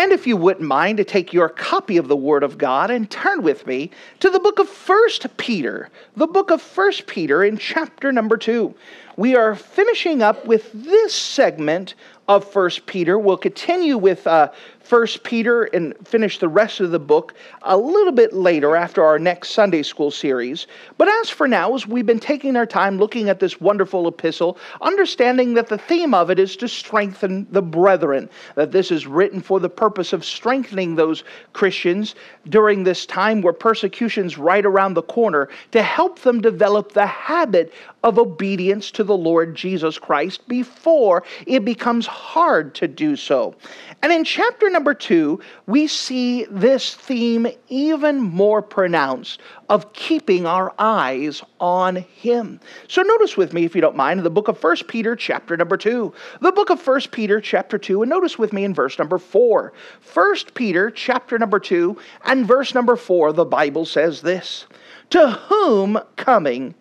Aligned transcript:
And 0.00 0.12
if 0.12 0.26
you 0.26 0.34
wouldn't 0.34 0.66
mind 0.66 0.96
to 0.96 1.04
take 1.04 1.34
your 1.34 1.50
copy 1.50 1.98
of 1.98 2.08
the 2.08 2.16
Word 2.16 2.42
of 2.42 2.56
God 2.56 2.90
and 2.90 3.10
turn 3.10 3.42
with 3.42 3.66
me 3.66 3.90
to 4.20 4.30
the 4.30 4.40
book 4.40 4.58
of 4.58 4.66
First 4.66 5.36
Peter, 5.36 5.90
the 6.16 6.26
book 6.26 6.50
of 6.50 6.62
First 6.62 7.06
Peter 7.06 7.44
in 7.44 7.58
chapter 7.58 8.10
number 8.10 8.38
2. 8.38 8.74
We 9.18 9.36
are 9.36 9.54
finishing 9.54 10.22
up 10.22 10.46
with 10.46 10.72
this 10.72 11.14
segment 11.14 11.96
of 12.28 12.50
First 12.50 12.86
Peter. 12.86 13.18
We'll 13.18 13.36
continue 13.36 13.98
with 13.98 14.26
uh, 14.26 14.52
First 14.90 15.22
Peter 15.22 15.66
and 15.66 15.94
finish 16.04 16.40
the 16.40 16.48
rest 16.48 16.80
of 16.80 16.90
the 16.90 16.98
book 16.98 17.34
a 17.62 17.76
little 17.76 18.10
bit 18.10 18.32
later 18.32 18.74
after 18.74 19.04
our 19.04 19.20
next 19.20 19.50
Sunday 19.50 19.84
school 19.84 20.10
series. 20.10 20.66
But 20.98 21.06
as 21.06 21.30
for 21.30 21.46
now, 21.46 21.76
as 21.76 21.86
we've 21.86 22.04
been 22.04 22.18
taking 22.18 22.56
our 22.56 22.66
time 22.66 22.98
looking 22.98 23.28
at 23.28 23.38
this 23.38 23.60
wonderful 23.60 24.08
epistle, 24.08 24.58
understanding 24.80 25.54
that 25.54 25.68
the 25.68 25.78
theme 25.78 26.12
of 26.12 26.28
it 26.28 26.40
is 26.40 26.56
to 26.56 26.66
strengthen 26.66 27.46
the 27.52 27.62
brethren, 27.62 28.28
that 28.56 28.72
this 28.72 28.90
is 28.90 29.06
written 29.06 29.40
for 29.40 29.60
the 29.60 29.68
purpose 29.68 30.12
of 30.12 30.24
strengthening 30.24 30.96
those 30.96 31.22
Christians 31.52 32.16
during 32.48 32.82
this 32.82 33.06
time 33.06 33.42
where 33.42 33.52
persecution's 33.52 34.38
right 34.38 34.66
around 34.66 34.94
the 34.94 35.02
corner, 35.02 35.50
to 35.70 35.84
help 35.84 36.18
them 36.18 36.40
develop 36.40 36.90
the 36.90 37.06
habit 37.06 37.72
of 38.02 38.18
obedience 38.18 38.90
to 38.90 39.04
the 39.04 39.16
Lord 39.16 39.54
Jesus 39.54 40.00
Christ 40.00 40.48
before 40.48 41.22
it 41.46 41.64
becomes 41.64 42.08
hard 42.08 42.74
to 42.74 42.88
do 42.88 43.14
so. 43.14 43.54
And 44.02 44.12
in 44.12 44.24
chapter 44.24 44.68
number 44.68 44.79
two, 44.94 45.40
we 45.66 45.86
see 45.86 46.44
this 46.50 46.94
theme 46.94 47.46
even 47.68 48.20
more 48.20 48.62
pronounced 48.62 49.40
of 49.68 49.92
keeping 49.92 50.46
our 50.46 50.72
eyes 50.78 51.42
on 51.60 51.96
Him. 51.96 52.60
So 52.88 53.02
notice 53.02 53.36
with 53.36 53.52
me, 53.52 53.64
if 53.64 53.74
you 53.74 53.80
don't 53.80 53.96
mind, 53.96 54.20
the 54.20 54.30
book 54.30 54.48
of 54.48 54.58
First 54.58 54.88
Peter, 54.88 55.14
chapter 55.14 55.56
number 55.56 55.76
2. 55.76 56.12
The 56.40 56.52
book 56.52 56.70
of 56.70 56.80
First 56.80 57.10
Peter, 57.10 57.40
chapter 57.40 57.78
2, 57.78 58.02
and 58.02 58.10
notice 58.10 58.38
with 58.38 58.52
me 58.52 58.64
in 58.64 58.74
verse 58.74 58.98
number 58.98 59.18
4. 59.18 59.72
First 60.00 60.54
Peter, 60.54 60.90
chapter 60.90 61.38
number 61.38 61.60
2, 61.60 61.96
and 62.24 62.46
verse 62.46 62.74
number 62.74 62.96
4, 62.96 63.32
the 63.32 63.44
Bible 63.44 63.84
says 63.84 64.22
this 64.22 64.66
To 65.10 65.30
whom 65.30 65.98
coming, 66.16 66.74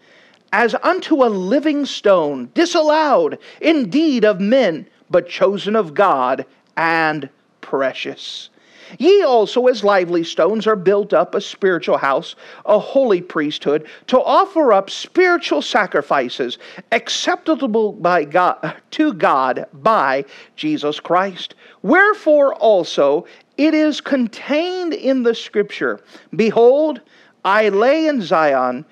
as 0.52 0.76
unto 0.82 1.24
a 1.24 1.30
living 1.30 1.86
stone, 1.86 2.50
disallowed 2.54 3.38
indeed 3.62 4.26
of 4.26 4.40
men, 4.40 4.88
but 5.10 5.28
chosen 5.28 5.76
of 5.76 5.94
God 5.94 6.46
and 6.78 7.30
precious. 7.70 8.50
Ye 8.98 9.22
also, 9.22 9.68
as 9.68 9.84
lively 9.84 10.24
stones, 10.24 10.66
are 10.66 10.76
built 10.76 11.14
up 11.14 11.36
a 11.36 11.42
spiritual 11.42 12.00
house, 12.00 12.36
a 12.66 12.80
holy 12.80 13.22
priesthood, 13.22 13.88
to 14.08 14.20
offer 14.20 14.74
up 14.74 14.90
spiritual 14.90 15.62
sacrifices 15.62 16.58
acceptable 16.92 17.94
by 17.94 18.24
God, 18.24 18.76
to 18.92 19.14
God 19.14 19.68
by 19.72 20.26
Jesus 20.56 21.00
Christ. 21.00 21.54
Wherefore 21.84 22.56
also 22.56 23.28
it 23.58 23.76
is 23.76 24.02
contained 24.02 24.94
in 24.94 25.22
the 25.22 25.36
Scripture 25.36 26.00
Behold, 26.36 27.02
I 27.46 27.70
lay 27.70 28.08
in 28.08 28.24
Zion 28.24 28.86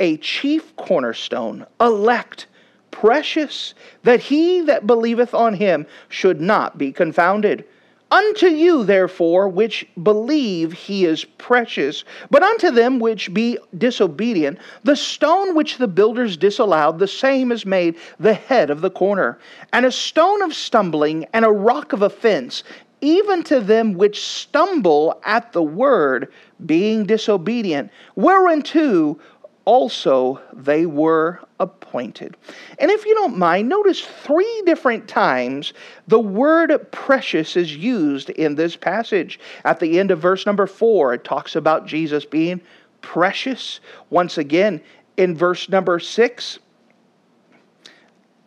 a 0.00 0.16
chief 0.16 0.74
cornerstone, 0.76 1.66
elect, 1.78 2.46
precious, 2.90 3.74
that 4.02 4.20
he 4.20 4.62
that 4.62 4.86
believeth 4.86 5.34
on 5.34 5.54
him 5.54 5.86
should 6.08 6.40
not 6.40 6.78
be 6.78 6.90
confounded. 6.90 7.64
Unto 8.12 8.48
you, 8.48 8.84
therefore, 8.84 9.48
which 9.48 9.86
believe 10.02 10.74
he 10.74 11.06
is 11.06 11.24
precious, 11.24 12.04
but 12.30 12.42
unto 12.42 12.70
them 12.70 12.98
which 12.98 13.32
be 13.32 13.56
disobedient, 13.78 14.58
the 14.84 14.96
stone 14.96 15.54
which 15.54 15.78
the 15.78 15.88
builders 15.88 16.36
disallowed, 16.36 16.98
the 16.98 17.08
same 17.08 17.50
is 17.50 17.64
made 17.64 17.96
the 18.20 18.34
head 18.34 18.68
of 18.68 18.82
the 18.82 18.90
corner, 18.90 19.38
and 19.72 19.86
a 19.86 19.90
stone 19.90 20.42
of 20.42 20.54
stumbling, 20.54 21.24
and 21.32 21.46
a 21.46 21.50
rock 21.50 21.94
of 21.94 22.02
offense, 22.02 22.64
even 23.00 23.42
to 23.44 23.60
them 23.60 23.94
which 23.94 24.22
stumble 24.22 25.18
at 25.24 25.50
the 25.54 25.62
word, 25.62 26.30
being 26.66 27.06
disobedient, 27.06 27.90
whereunto 28.14 29.18
also 29.64 30.38
they 30.52 30.84
were 30.84 31.40
appointed. 31.62 32.36
And 32.78 32.90
if 32.90 33.06
you 33.06 33.14
don't 33.14 33.38
mind, 33.38 33.68
notice 33.68 34.00
three 34.00 34.62
different 34.66 35.08
times 35.08 35.72
the 36.08 36.20
word 36.20 36.76
precious 36.90 37.56
is 37.56 37.74
used 37.74 38.30
in 38.30 38.56
this 38.56 38.76
passage. 38.76 39.40
At 39.64 39.80
the 39.80 39.98
end 39.98 40.10
of 40.10 40.18
verse 40.18 40.44
number 40.44 40.66
four, 40.66 41.14
it 41.14 41.24
talks 41.24 41.56
about 41.56 41.86
Jesus 41.86 42.24
being 42.24 42.60
precious. 43.00 43.80
Once 44.10 44.38
again, 44.38 44.80
in 45.16 45.36
verse 45.36 45.68
number 45.68 45.98
six, 46.00 46.58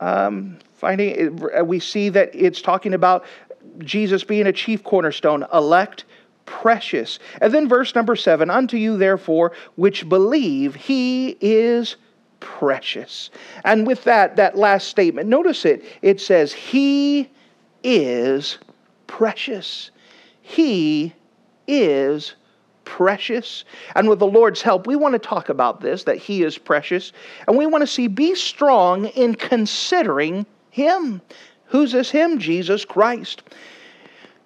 um, 0.01 0.59
finding 0.73 1.39
we 1.63 1.79
see 1.79 2.09
that 2.09 2.29
it's 2.33 2.61
talking 2.61 2.93
about 2.93 3.23
Jesus 3.79 4.23
being 4.23 4.47
a 4.47 4.53
chief 4.53 4.83
cornerstone, 4.83 5.45
elect, 5.53 6.03
precious. 6.45 7.19
And 7.41 7.53
then 7.53 7.67
verse 7.67 7.95
number 7.95 8.15
seven 8.15 8.49
Unto 8.49 8.77
you, 8.77 8.97
therefore, 8.97 9.53
which 9.75 10.07
believe, 10.07 10.75
he 10.75 11.37
is 11.41 11.95
precious. 12.45 13.31
And 13.63 13.87
with 13.87 14.03
that, 14.03 14.35
that 14.35 14.55
last 14.55 14.87
statement, 14.87 15.27
notice 15.27 15.65
it. 15.65 15.83
It 16.03 16.21
says, 16.21 16.53
He 16.53 17.29
is 17.83 18.59
precious. 19.07 19.89
He 20.43 21.11
is 21.67 22.35
precious. 22.85 23.65
And 23.95 24.07
with 24.07 24.19
the 24.19 24.27
Lord's 24.27 24.61
help, 24.61 24.85
we 24.85 24.95
want 24.95 25.13
to 25.13 25.19
talk 25.19 25.49
about 25.49 25.81
this 25.81 26.03
that 26.03 26.17
He 26.17 26.43
is 26.43 26.55
precious. 26.57 27.11
And 27.47 27.57
we 27.57 27.65
want 27.65 27.81
to 27.81 27.87
see 27.87 28.07
be 28.07 28.35
strong 28.35 29.07
in 29.07 29.33
considering 29.33 30.45
Him. 30.69 31.21
Who's 31.65 31.93
this 31.93 32.11
Him? 32.11 32.37
Jesus 32.37 32.85
Christ. 32.85 33.41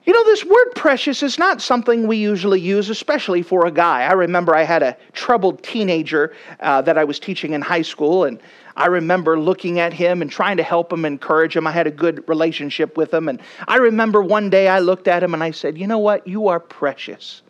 You 0.10 0.16
know, 0.16 0.24
this 0.24 0.44
word 0.44 0.72
precious 0.74 1.22
is 1.22 1.38
not 1.38 1.62
something 1.62 2.08
we 2.08 2.18
usually 2.18 2.60
use, 2.60 2.90
especially 2.90 3.44
for 3.44 3.68
a 3.68 3.72
guy. 3.72 4.06
I 4.06 4.14
remember 4.14 4.56
I 4.56 4.64
had 4.64 4.82
a 4.82 4.98
troubled 5.14 5.62
teenager 5.62 6.34
uh, 6.62 6.82
that 6.82 6.98
I 6.98 7.04
was 7.04 7.20
teaching 7.20 7.54
in 7.54 7.62
high 7.62 7.84
school, 7.84 8.24
and 8.24 8.40
I 8.76 8.88
remember 8.88 9.40
looking 9.40 9.80
at 9.80 9.94
him 9.94 10.24
and 10.24 10.32
trying 10.32 10.58
to 10.58 10.64
help 10.64 10.92
him, 10.92 11.06
encourage 11.06 11.56
him. 11.56 11.68
I 11.68 11.72
had 11.72 11.86
a 11.86 11.92
good 11.92 12.28
relationship 12.28 12.98
with 12.98 13.14
him. 13.14 13.30
And 13.30 13.40
I 13.68 13.76
remember 13.76 14.24
one 14.24 14.50
day 14.50 14.68
I 14.68 14.80
looked 14.80 15.08
at 15.08 15.22
him 15.22 15.36
and 15.36 15.44
I 15.44 15.52
said, 15.52 15.78
You 15.78 15.86
know 15.86 16.00
what? 16.00 16.28
You 16.28 16.48
are 16.48 16.60
precious. 16.60 17.44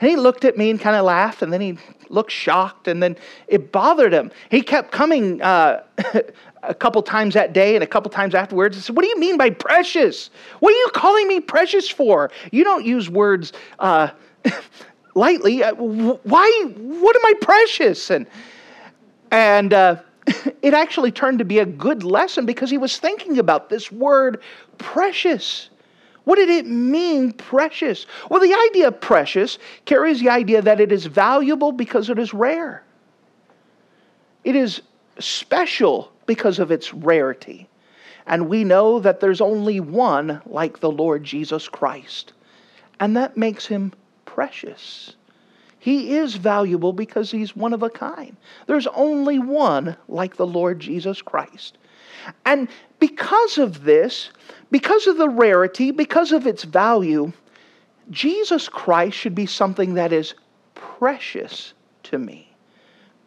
And 0.00 0.08
he 0.08 0.16
looked 0.16 0.46
at 0.46 0.56
me 0.56 0.70
and 0.70 0.80
kind 0.80 0.96
of 0.96 1.04
laughed, 1.04 1.42
and 1.42 1.52
then 1.52 1.60
he 1.60 1.76
looked 2.10 2.30
shocked, 2.30 2.88
and 2.88 3.02
then 3.02 3.16
it 3.48 3.72
bothered 3.72 4.12
him. 4.12 4.30
He 4.50 4.62
kept 4.62 4.92
coming 4.92 5.40
uh, 5.40 5.84
a 6.62 6.74
couple 6.74 7.02
times 7.02 7.34
that 7.34 7.52
day 7.52 7.74
and 7.74 7.84
a 7.84 7.86
couple 7.86 8.10
times 8.10 8.34
afterwards. 8.34 8.76
I 8.76 8.80
said, 8.80 8.96
What 8.96 9.02
do 9.02 9.08
you 9.08 9.18
mean 9.18 9.36
by 9.36 9.50
precious? 9.50 10.30
What 10.58 10.74
are 10.74 10.78
you 10.78 10.88
calling 10.92 11.28
me 11.28 11.40
precious 11.40 11.88
for? 11.88 12.30
You 12.50 12.64
don't 12.64 12.84
use 12.84 13.08
words 13.08 13.52
uh, 13.78 14.10
lightly. 15.14 15.62
Uh, 15.62 15.74
why? 15.74 16.72
What 16.76 17.16
am 17.16 17.22
I 17.24 17.34
precious? 17.40 18.10
And, 18.10 18.26
and 19.30 19.72
uh, 19.72 19.96
it 20.62 20.74
actually 20.74 21.12
turned 21.12 21.38
to 21.38 21.44
be 21.44 21.58
a 21.58 21.66
good 21.66 22.02
lesson 22.02 22.46
because 22.46 22.70
he 22.70 22.78
was 22.78 22.98
thinking 22.98 23.38
about 23.38 23.70
this 23.70 23.90
word 23.90 24.42
precious. 24.78 25.70
What 26.30 26.36
did 26.36 26.48
it 26.48 26.68
mean, 26.68 27.32
precious? 27.32 28.06
Well, 28.28 28.38
the 28.38 28.54
idea 28.54 28.86
of 28.86 29.00
precious 29.00 29.58
carries 29.84 30.20
the 30.20 30.28
idea 30.28 30.62
that 30.62 30.80
it 30.80 30.92
is 30.92 31.06
valuable 31.06 31.72
because 31.72 32.08
it 32.08 32.20
is 32.20 32.32
rare. 32.32 32.84
It 34.44 34.54
is 34.54 34.80
special 35.18 36.12
because 36.26 36.60
of 36.60 36.70
its 36.70 36.94
rarity. 36.94 37.68
And 38.28 38.48
we 38.48 38.62
know 38.62 39.00
that 39.00 39.18
there's 39.18 39.40
only 39.40 39.80
one 39.80 40.40
like 40.46 40.78
the 40.78 40.92
Lord 40.92 41.24
Jesus 41.24 41.68
Christ. 41.68 42.32
And 43.00 43.16
that 43.16 43.36
makes 43.36 43.66
him 43.66 43.92
precious. 44.24 45.16
He 45.80 46.14
is 46.14 46.36
valuable 46.36 46.92
because 46.92 47.32
he's 47.32 47.56
one 47.56 47.72
of 47.72 47.82
a 47.82 47.90
kind. 47.90 48.36
There's 48.68 48.86
only 48.94 49.40
one 49.40 49.96
like 50.06 50.36
the 50.36 50.46
Lord 50.46 50.78
Jesus 50.78 51.22
Christ. 51.22 51.76
And 52.44 52.68
because 52.98 53.58
of 53.58 53.84
this, 53.84 54.30
because 54.70 55.06
of 55.06 55.16
the 55.16 55.28
rarity, 55.28 55.90
because 55.90 56.32
of 56.32 56.46
its 56.46 56.64
value, 56.64 57.32
Jesus 58.10 58.68
Christ 58.68 59.16
should 59.16 59.34
be 59.34 59.46
something 59.46 59.94
that 59.94 60.12
is 60.12 60.34
precious 60.74 61.74
to 62.04 62.18
me. 62.18 62.52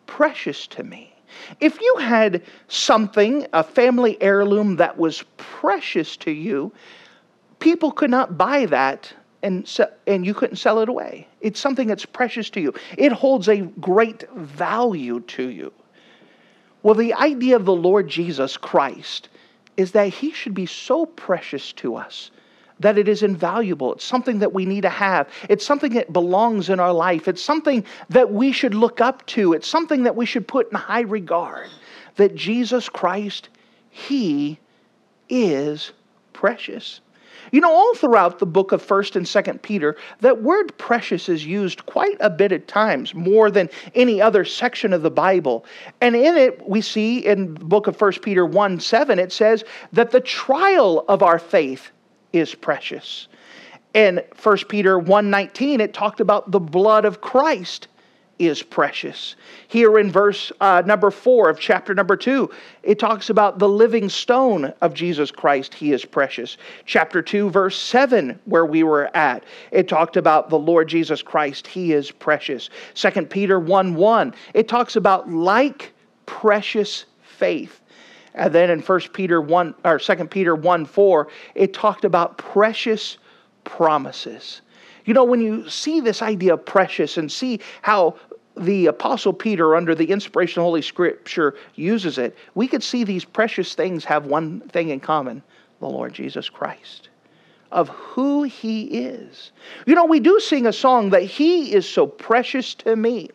Precious 0.06 0.68
to 0.68 0.84
me. 0.84 1.16
If 1.60 1.80
you 1.82 1.96
had 1.98 2.44
something, 2.68 3.48
a 3.54 3.64
family 3.64 4.22
heirloom 4.22 4.76
that 4.78 4.98
was 4.98 5.24
precious 5.38 6.16
to 6.18 6.32
you, 6.32 6.72
people 7.60 7.92
could 7.92 8.12
not 8.12 8.38
buy 8.38 8.66
that 8.68 9.12
and, 9.42 9.70
and 10.08 10.26
you 10.26 10.34
couldn't 10.34 10.56
sell 10.56 10.80
it 10.80 10.90
away. 10.90 11.28
It's 11.42 11.60
something 11.60 11.88
that's 11.88 12.06
precious 12.06 12.50
to 12.52 12.62
you, 12.62 12.74
it 12.98 13.12
holds 13.12 13.50
a 13.50 13.58
great 13.58 14.30
value 14.32 15.20
to 15.22 15.50
you. 15.50 15.72
Well, 16.84 16.96
the 16.96 17.14
idea 17.14 17.56
of 17.56 17.66
the 17.66 17.74
Lord 17.74 18.08
Jesus 18.08 18.58
Christ 18.58 19.30
is 19.78 19.94
that 19.94 20.10
he 20.10 20.32
should 20.32 20.54
be 20.54 20.66
so 20.66 21.06
precious 21.06 21.72
to 21.74 21.96
us 21.96 22.30
that 22.80 22.98
it 22.98 23.08
is 23.08 23.24
invaluable. 23.24 23.94
It's 23.94 24.04
something 24.04 24.40
that 24.40 24.54
we 24.54 24.66
need 24.66 24.82
to 24.82 24.90
have. 24.90 25.30
It's 25.48 25.66
something 25.66 25.94
that 25.94 26.12
belongs 26.12 26.70
in 26.70 26.80
our 26.80 26.92
life. 26.92 27.28
It's 27.28 27.42
something 27.42 27.86
that 28.10 28.32
we 28.32 28.52
should 28.52 28.74
look 28.74 29.00
up 29.00 29.26
to. 29.28 29.54
It's 29.54 29.68
something 29.68 30.04
that 30.04 30.16
we 30.16 30.26
should 30.26 30.48
put 30.48 30.70
in 30.70 30.78
high 30.78 31.02
regard. 31.02 31.70
That 32.18 32.36
Jesus 32.36 32.90
Christ, 32.90 33.50
He 33.90 34.60
is 35.30 35.94
precious. 36.34 37.00
You 37.52 37.62
know, 37.62 37.72
all 37.72 37.94
throughout 37.96 38.40
the 38.40 38.46
book 38.46 38.72
of 38.72 38.86
1st 38.86 39.16
and 39.16 39.26
2nd 39.26 39.62
Peter, 39.62 39.96
that 40.22 40.42
word 40.42 40.78
precious 40.78 41.30
is 41.30 41.46
used 41.46 41.86
quite 41.86 42.18
a 42.20 42.30
bit 42.30 42.52
at 42.52 42.68
times, 42.68 43.14
more 43.14 43.52
than 43.52 43.70
any 43.96 44.22
other 44.22 44.46
section 44.46 44.94
of 44.94 45.02
the 45.02 45.12
Bible. 45.12 45.66
And 46.02 46.16
in 46.16 46.36
it, 46.36 46.68
we 46.68 46.82
see 46.82 47.20
in 47.20 47.54
the 47.56 47.66
book 47.66 47.88
of 47.88 47.98
1st 47.98 48.22
Peter 48.22 48.46
1 48.46 48.80
7, 48.80 49.20
it 49.20 49.32
says 49.32 49.64
that 49.92 50.12
the 50.12 50.22
trial 50.22 51.06
of 51.08 51.22
our 51.24 51.40
faith 51.40 51.92
is 52.32 52.56
precious. 52.56 53.28
In 53.94 54.22
1 54.42 54.58
Peter 54.70 55.00
1:19 55.00 55.80
it 55.80 55.94
talked 55.94 56.20
about 56.20 56.50
the 56.50 56.60
blood 56.60 57.06
of 57.06 57.22
Christ 57.22 57.88
is 58.40 58.64
precious. 58.64 59.36
Here 59.68 60.00
in 60.00 60.12
verse 60.12 60.52
uh, 60.60 60.82
number 60.86 61.12
4 61.12 61.50
of 61.50 61.60
chapter 61.60 61.94
number 61.94 62.18
2, 62.18 62.50
it 62.82 63.00
talks 63.00 63.30
about 63.30 63.60
the 63.60 63.70
living 63.70 64.10
stone 64.10 64.74
of 64.82 64.94
Jesus 64.94 65.32
Christ, 65.32 65.74
he 65.74 65.94
is 65.94 66.04
precious. 66.04 66.58
Chapter 66.86 67.22
2 67.22 67.50
verse 67.50 67.78
7 67.78 68.40
where 68.46 68.66
we 68.66 68.84
were 68.84 69.16
at, 69.16 69.44
it 69.72 69.88
talked 69.88 70.18
about 70.18 70.50
the 70.50 70.60
Lord 70.60 70.88
Jesus 70.88 71.22
Christ, 71.22 71.68
he 71.68 71.94
is 71.94 72.12
precious. 72.12 72.70
Second 72.94 73.30
Peter 73.30 73.60
1 73.60 73.96
1, 73.96 74.34
it 74.54 74.68
talks 74.68 74.96
about 74.96 75.30
like 75.30 75.94
precious 76.26 77.06
faith. 77.22 77.82
And 78.36 78.54
then 78.54 78.72
in 78.72 78.80
1 78.80 79.00
Peter 79.14 79.42
1 79.42 79.76
or 79.86 80.00
2 80.00 80.16
Peter 80.26 80.56
1 80.56 80.86
4, 80.86 81.28
it 81.56 81.74
talked 81.74 82.04
about 82.04 82.38
precious 82.38 83.18
promises. 83.64 84.62
You 85.06 85.14
know, 85.14 85.24
when 85.24 85.42
you 85.42 85.70
see 85.70 86.00
this 86.00 86.22
idea 86.22 86.54
of 86.54 86.66
precious 86.66 87.18
and 87.18 87.32
see 87.32 87.60
how 87.82 88.16
the 88.56 88.86
Apostle 88.88 89.34
Peter, 89.34 89.76
under 89.76 89.96
the 89.96 90.12
inspiration 90.12 90.62
of 90.62 90.66
Holy 90.66 90.82
Scripture, 90.82 91.56
uses 91.76 92.18
it, 92.18 92.38
we 92.56 92.68
could 92.68 92.84
see 92.84 93.04
these 93.04 93.26
precious 93.26 93.74
things 93.74 94.06
have 94.06 94.26
one 94.26 94.62
thing 94.70 94.90
in 94.90 95.00
common 95.00 95.42
the 95.80 95.90
Lord 95.90 96.14
Jesus 96.14 96.50
Christ. 96.50 97.10
Of 97.72 97.90
who 97.90 98.44
he 98.44 98.84
is. 98.84 99.52
You 99.86 99.96
know, 99.96 100.06
we 100.06 100.20
do 100.20 100.40
sing 100.40 100.68
a 100.68 100.74
song 100.74 101.10
that 101.10 101.24
he 101.24 101.74
is 101.74 101.90
so 101.90 102.06
precious 102.06 102.76
to 102.76 102.96
me. 102.96 103.30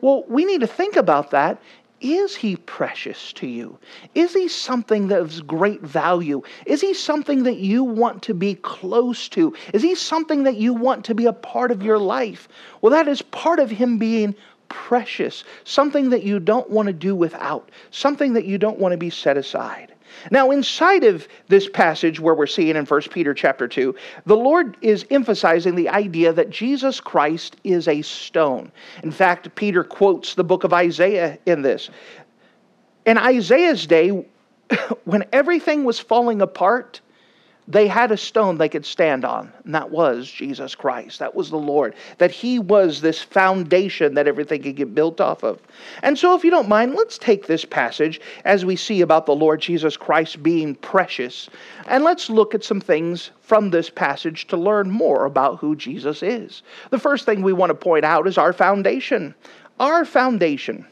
Well, 0.00 0.24
we 0.28 0.44
need 0.44 0.60
to 0.60 0.66
think 0.66 0.96
about 0.96 1.30
that 1.32 1.60
is 2.02 2.34
he 2.34 2.56
precious 2.56 3.32
to 3.34 3.46
you? 3.46 3.78
Is 4.14 4.34
he 4.34 4.48
something 4.48 5.08
that 5.08 5.20
of 5.20 5.46
great 5.46 5.80
value? 5.80 6.42
Is 6.66 6.80
he 6.80 6.94
something 6.94 7.44
that 7.44 7.58
you 7.58 7.84
want 7.84 8.22
to 8.24 8.34
be 8.34 8.56
close 8.56 9.28
to? 9.30 9.54
Is 9.72 9.82
he 9.82 9.94
something 9.94 10.42
that 10.42 10.56
you 10.56 10.74
want 10.74 11.04
to 11.06 11.14
be 11.14 11.26
a 11.26 11.32
part 11.32 11.70
of 11.70 11.82
your 11.82 11.98
life? 11.98 12.48
Well, 12.80 12.90
that 12.90 13.08
is 13.08 13.22
part 13.22 13.60
of 13.60 13.70
him 13.70 13.98
being 13.98 14.34
precious, 14.68 15.44
something 15.64 16.10
that 16.10 16.24
you 16.24 16.40
don't 16.40 16.68
want 16.70 16.88
to 16.88 16.92
do 16.92 17.14
without, 17.14 17.70
something 17.90 18.32
that 18.32 18.46
you 18.46 18.58
don't 18.58 18.78
want 18.78 18.92
to 18.92 18.98
be 18.98 19.10
set 19.10 19.36
aside. 19.36 19.91
Now, 20.30 20.50
inside 20.50 21.04
of 21.04 21.28
this 21.48 21.68
passage 21.68 22.20
where 22.20 22.34
we're 22.34 22.46
seeing 22.46 22.76
in 22.76 22.86
1 22.86 23.00
Peter 23.10 23.34
chapter 23.34 23.68
2, 23.68 23.94
the 24.26 24.36
Lord 24.36 24.76
is 24.80 25.06
emphasizing 25.10 25.74
the 25.74 25.88
idea 25.88 26.32
that 26.32 26.50
Jesus 26.50 27.00
Christ 27.00 27.56
is 27.64 27.88
a 27.88 28.02
stone. 28.02 28.72
In 29.02 29.10
fact, 29.10 29.54
Peter 29.54 29.84
quotes 29.84 30.34
the 30.34 30.44
book 30.44 30.64
of 30.64 30.72
Isaiah 30.72 31.38
in 31.46 31.62
this. 31.62 31.90
In 33.06 33.18
Isaiah's 33.18 33.86
day, 33.86 34.24
when 35.04 35.24
everything 35.32 35.84
was 35.84 35.98
falling 35.98 36.40
apart, 36.40 37.00
they 37.68 37.86
had 37.86 38.10
a 38.10 38.16
stone 38.16 38.58
they 38.58 38.68
could 38.68 38.84
stand 38.84 39.24
on, 39.24 39.52
and 39.64 39.74
that 39.74 39.90
was 39.90 40.28
Jesus 40.28 40.74
Christ. 40.74 41.20
That 41.20 41.34
was 41.34 41.48
the 41.48 41.56
Lord. 41.56 41.94
That 42.18 42.32
He 42.32 42.58
was 42.58 43.00
this 43.00 43.22
foundation 43.22 44.14
that 44.14 44.26
everything 44.26 44.62
could 44.62 44.74
get 44.74 44.94
built 44.94 45.20
off 45.20 45.44
of. 45.44 45.60
And 46.02 46.18
so, 46.18 46.34
if 46.34 46.44
you 46.44 46.50
don't 46.50 46.68
mind, 46.68 46.94
let's 46.94 47.18
take 47.18 47.46
this 47.46 47.64
passage 47.64 48.20
as 48.44 48.64
we 48.64 48.74
see 48.74 49.00
about 49.00 49.26
the 49.26 49.34
Lord 49.34 49.60
Jesus 49.60 49.96
Christ 49.96 50.42
being 50.42 50.74
precious, 50.76 51.48
and 51.86 52.02
let's 52.02 52.28
look 52.28 52.54
at 52.54 52.64
some 52.64 52.80
things 52.80 53.30
from 53.40 53.70
this 53.70 53.88
passage 53.88 54.48
to 54.48 54.56
learn 54.56 54.90
more 54.90 55.24
about 55.24 55.58
who 55.58 55.76
Jesus 55.76 56.22
is. 56.22 56.62
The 56.90 56.98
first 56.98 57.24
thing 57.24 57.42
we 57.42 57.52
want 57.52 57.70
to 57.70 57.74
point 57.74 58.04
out 58.04 58.26
is 58.26 58.38
our 58.38 58.52
foundation. 58.52 59.34
Our 59.78 60.04
foundation. 60.04 60.84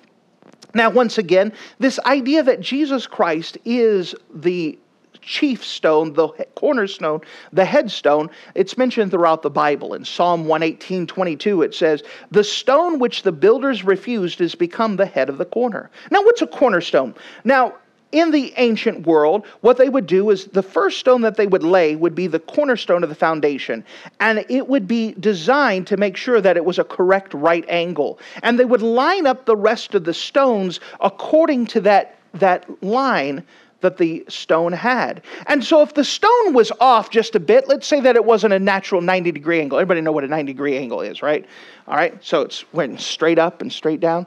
Now, 0.73 0.91
once 0.91 1.19
again, 1.19 1.53
this 1.81 1.99
idea 2.07 2.45
that 2.45 2.61
Jesus 2.61 3.07
Christ 3.09 3.59
is 3.65 4.15
the 4.33 4.79
chief 5.23 5.65
stone, 5.65 6.13
the 6.15 6.29
cornerstone, 6.55 7.21
the 7.53 7.65
headstone, 7.65 8.31
it's 8.55 8.77
mentioned 8.77 9.11
throughout 9.11 9.43
the 9.43 9.51
Bible. 9.51 9.95
In 9.95 10.05
Psalm 10.05 10.47
118 10.47 11.07
22, 11.07 11.63
it 11.63 11.75
says, 11.75 12.03
The 12.31 12.45
stone 12.45 12.99
which 12.99 13.23
the 13.23 13.33
builders 13.33 13.85
refused 13.85 14.39
has 14.41 14.55
become 14.55 14.97
the 14.97 15.07
head 15.07 15.29
of 15.29 15.39
the 15.39 15.45
corner. 15.45 15.91
Now, 16.11 16.23
what's 16.23 16.43
a 16.43 16.47
cornerstone? 16.47 17.15
Now, 17.45 17.75
in 18.13 18.33
the 18.33 18.53
ancient 18.57 19.07
world, 19.07 19.47
what 19.61 19.77
they 19.77 19.89
would 19.89 20.07
do 20.07 20.31
is 20.31 20.47
the 20.47 20.63
first 20.63 20.99
stone 20.99 21.21
that 21.23 21.37
they 21.37 21.47
would 21.47 21.63
lay 21.63 21.95
would 21.95 22.15
be 22.15 22.27
the 22.27 22.41
cornerstone 22.41 23.03
of 23.03 23.09
the 23.09 23.15
foundation. 23.15 23.85
And 24.19 24.45
it 24.49 24.69
would 24.69 24.89
be 24.89 25.13
designed 25.13 25.87
to 25.89 25.97
make 25.97 26.17
sure 26.17 26.41
that 26.41 26.57
it 26.57 26.65
was 26.65 26.79
a 26.79 26.85
correct 26.85 27.35
right 27.35 27.65
angle. 27.69 28.19
And 28.43 28.59
they 28.59 28.65
would 28.65 28.83
line 28.83 29.27
up 29.27 29.45
the 29.45 29.57
rest 29.57 29.95
of 29.95 30.05
the 30.05 30.15
stones 30.15 30.81
according 31.01 31.67
to 31.67 31.81
that, 31.83 32.19
that 32.35 32.83
line 32.83 33.45
that 33.81 33.97
the 33.97 34.25
stone 34.29 34.73
had. 34.73 35.23
And 35.47 35.65
so 35.65 35.83
if 35.83 35.95
the 35.95 36.05
stone 36.05 36.53
was 36.53 36.71
off 36.81 37.11
just 37.11 37.35
a 37.35 37.41
bit, 37.41 37.69
let's 37.69 37.87
say 37.87 38.01
that 38.01 38.17
it 38.17 38.25
wasn't 38.25 38.53
a 38.53 38.59
natural 38.59 39.01
90 39.01 39.33
degree 39.33 39.61
angle. 39.61 39.79
Everybody 39.79 40.01
know 40.01 40.13
what 40.13 40.25
a 40.25 40.29
90 40.29 40.53
degree 40.53 40.77
angle 40.77 41.01
is, 41.01 41.23
right? 41.23 41.47
All 41.89 41.97
right, 41.97 42.23
so 42.23 42.43
it's 42.43 42.71
went 42.73 43.01
straight 43.01 43.39
up 43.39 43.63
and 43.63 43.73
straight 43.73 44.01
down. 44.01 44.27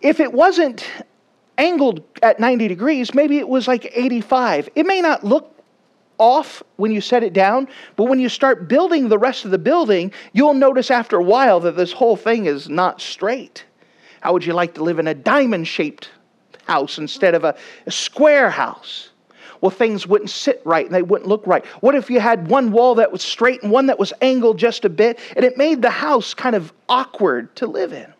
If 0.00 0.20
it 0.20 0.32
wasn't 0.32 0.86
angled 1.58 2.02
at 2.22 2.40
90 2.40 2.68
degrees, 2.68 3.14
maybe 3.14 3.38
it 3.38 3.48
was 3.48 3.68
like 3.68 3.90
85. 3.94 4.68
It 4.74 4.86
may 4.86 5.00
not 5.00 5.24
look 5.24 5.56
off 6.18 6.62
when 6.76 6.92
you 6.92 7.00
set 7.00 7.22
it 7.22 7.32
down, 7.32 7.66
but 7.96 8.04
when 8.04 8.20
you 8.20 8.28
start 8.28 8.68
building 8.68 9.08
the 9.08 9.18
rest 9.18 9.44
of 9.44 9.50
the 9.50 9.58
building, 9.58 10.12
you'll 10.32 10.54
notice 10.54 10.90
after 10.90 11.16
a 11.16 11.22
while 11.22 11.60
that 11.60 11.76
this 11.76 11.92
whole 11.92 12.16
thing 12.16 12.46
is 12.46 12.68
not 12.68 13.00
straight. 13.00 13.64
How 14.20 14.34
would 14.34 14.44
you 14.44 14.52
like 14.52 14.74
to 14.74 14.84
live 14.84 14.98
in 14.98 15.06
a 15.06 15.14
diamond 15.14 15.66
shaped 15.66 16.10
house 16.70 16.98
instead 16.98 17.34
of 17.34 17.42
a, 17.42 17.54
a 17.86 17.90
square 17.90 18.48
house. 18.48 19.10
Well, 19.60 19.70
things 19.70 20.06
wouldn't 20.06 20.30
sit 20.30 20.62
right 20.64 20.86
and 20.86 20.94
they 20.94 21.02
wouldn't 21.02 21.28
look 21.28 21.44
right. 21.46 21.66
What 21.82 21.94
if 21.94 22.08
you 22.08 22.20
had 22.20 22.48
one 22.48 22.70
wall 22.70 22.94
that 22.94 23.10
was 23.12 23.22
straight 23.22 23.62
and 23.62 23.72
one 23.72 23.86
that 23.86 23.98
was 23.98 24.12
angled 24.22 24.58
just 24.58 24.84
a 24.84 24.88
bit, 24.88 25.18
and 25.36 25.44
it 25.44 25.58
made 25.58 25.82
the 25.82 25.90
house 25.90 26.32
kind 26.32 26.54
of 26.54 26.72
awkward 26.88 27.54
to 27.56 27.66
live 27.66 27.92
in? 27.92 28.10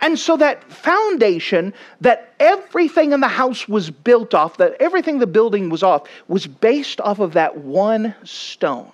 And 0.00 0.18
so 0.18 0.36
that 0.38 0.64
foundation 0.72 1.72
that 2.00 2.34
everything 2.40 3.12
in 3.12 3.20
the 3.20 3.28
house 3.28 3.68
was 3.68 3.90
built 3.90 4.34
off, 4.34 4.56
that 4.56 4.76
everything 4.80 5.18
the 5.18 5.26
building 5.26 5.68
was 5.68 5.82
off, 5.82 6.08
was 6.26 6.46
based 6.46 7.00
off 7.02 7.20
of 7.20 7.34
that 7.34 7.58
one 7.58 8.14
stone. 8.24 8.90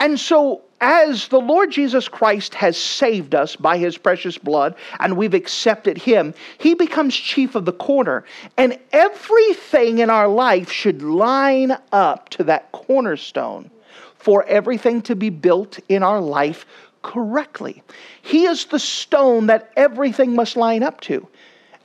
And 0.00 0.18
so 0.18 0.62
as 0.80 1.28
the 1.28 1.40
Lord 1.40 1.70
Jesus 1.70 2.08
Christ 2.08 2.54
has 2.54 2.76
saved 2.76 3.34
us 3.34 3.54
by 3.54 3.76
his 3.76 3.98
precious 3.98 4.38
blood 4.38 4.74
and 4.98 5.16
we've 5.16 5.34
accepted 5.34 5.98
him, 5.98 6.32
he 6.58 6.72
becomes 6.74 7.14
chief 7.14 7.54
of 7.54 7.66
the 7.66 7.72
corner. 7.72 8.24
And 8.56 8.78
everything 8.92 9.98
in 9.98 10.08
our 10.08 10.26
life 10.26 10.72
should 10.72 11.02
line 11.02 11.76
up 11.92 12.30
to 12.30 12.44
that 12.44 12.72
cornerstone 12.72 13.70
for 14.16 14.44
everything 14.46 15.02
to 15.02 15.14
be 15.14 15.28
built 15.28 15.78
in 15.88 16.02
our 16.02 16.20
life 16.20 16.64
correctly. 17.02 17.82
He 18.22 18.44
is 18.44 18.66
the 18.66 18.78
stone 18.78 19.46
that 19.46 19.70
everything 19.76 20.34
must 20.34 20.56
line 20.56 20.82
up 20.82 21.00
to. 21.02 21.28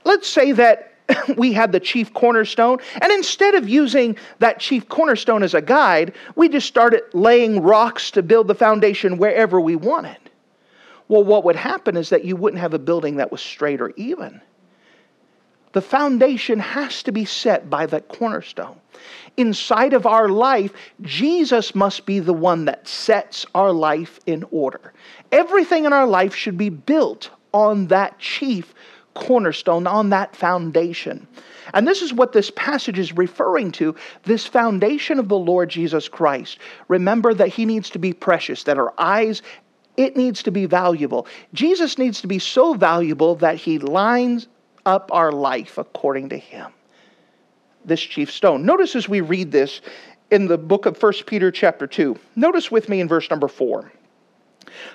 Let's 0.05 0.27
say 0.27 0.53
that 0.53 0.94
we 1.37 1.53
had 1.53 1.71
the 1.71 1.79
chief 1.79 2.13
cornerstone. 2.13 2.79
And 3.01 3.11
instead 3.11 3.55
of 3.55 3.69
using 3.69 4.17
that 4.39 4.59
chief 4.59 4.87
cornerstone 4.89 5.43
as 5.43 5.53
a 5.53 5.61
guide, 5.61 6.13
we 6.35 6.49
just 6.49 6.67
started 6.67 7.03
laying 7.13 7.61
rocks 7.61 8.11
to 8.11 8.23
build 8.23 8.47
the 8.47 8.55
foundation 8.55 9.17
wherever 9.17 9.59
we 9.59 9.75
wanted. 9.75 10.17
Well, 11.07 11.23
what 11.23 11.43
would 11.43 11.55
happen 11.55 11.97
is 11.97 12.09
that 12.09 12.25
you 12.25 12.35
wouldn't 12.35 12.61
have 12.61 12.73
a 12.73 12.79
building 12.79 13.17
that 13.17 13.31
was 13.31 13.41
straight 13.41 13.81
or 13.81 13.93
even. 13.95 14.41
The 15.73 15.81
foundation 15.81 16.59
has 16.59 17.03
to 17.03 17.11
be 17.11 17.25
set 17.25 17.69
by 17.69 17.85
that 17.87 18.07
cornerstone. 18.07 18.79
Inside 19.35 19.91
of 19.91 20.05
our 20.05 20.29
life, 20.29 20.71
Jesus 21.01 21.75
must 21.75 22.05
be 22.05 22.19
the 22.19 22.33
one 22.33 22.63
that 22.65 22.87
sets 22.87 23.45
our 23.53 23.73
life 23.73 24.19
in 24.25 24.45
order. 24.51 24.93
Everything 25.33 25.83
in 25.83 25.91
our 25.91 26.07
life 26.07 26.33
should 26.33 26.57
be 26.57 26.69
built 26.69 27.29
on 27.51 27.87
that 27.87 28.17
chief 28.19 28.73
cornerstone, 29.15 29.87
on 29.87 30.09
that 30.11 30.35
foundation. 30.35 31.27
And 31.73 31.87
this 31.87 32.01
is 32.01 32.13
what 32.13 32.31
this 32.31 32.51
passage 32.55 32.99
is 32.99 33.13
referring 33.13 33.71
to 33.73 33.95
this 34.23 34.45
foundation 34.45 35.17
of 35.17 35.29
the 35.29 35.37
Lord 35.37 35.69
Jesus 35.69 36.07
Christ. 36.07 36.59
Remember 36.87 37.33
that 37.33 37.47
he 37.47 37.65
needs 37.65 37.89
to 37.91 37.99
be 37.99 38.13
precious, 38.13 38.63
that 38.63 38.77
our 38.77 38.93
eyes, 38.99 39.41
it 39.97 40.15
needs 40.15 40.43
to 40.43 40.51
be 40.51 40.67
valuable. 40.67 41.25
Jesus 41.53 41.97
needs 41.97 42.21
to 42.21 42.27
be 42.27 42.37
so 42.37 42.75
valuable 42.75 43.35
that 43.35 43.55
he 43.55 43.79
lines 43.79 44.47
up 44.85 45.09
our 45.11 45.31
life 45.31 45.77
according 45.79 46.29
to 46.29 46.37
him. 46.37 46.71
This 47.83 48.01
chief 48.01 48.31
stone. 48.31 48.65
Notice 48.65 48.95
as 48.95 49.09
we 49.09 49.21
read 49.21 49.51
this 49.51 49.81
in 50.31 50.47
the 50.47 50.57
book 50.57 50.85
of 50.85 51.01
1 51.01 51.13
Peter, 51.25 51.51
chapter 51.51 51.87
2, 51.87 52.17
notice 52.35 52.69
with 52.69 52.89
me 52.89 52.99
in 52.99 53.07
verse 53.07 53.29
number 53.29 53.47
4 53.47 53.91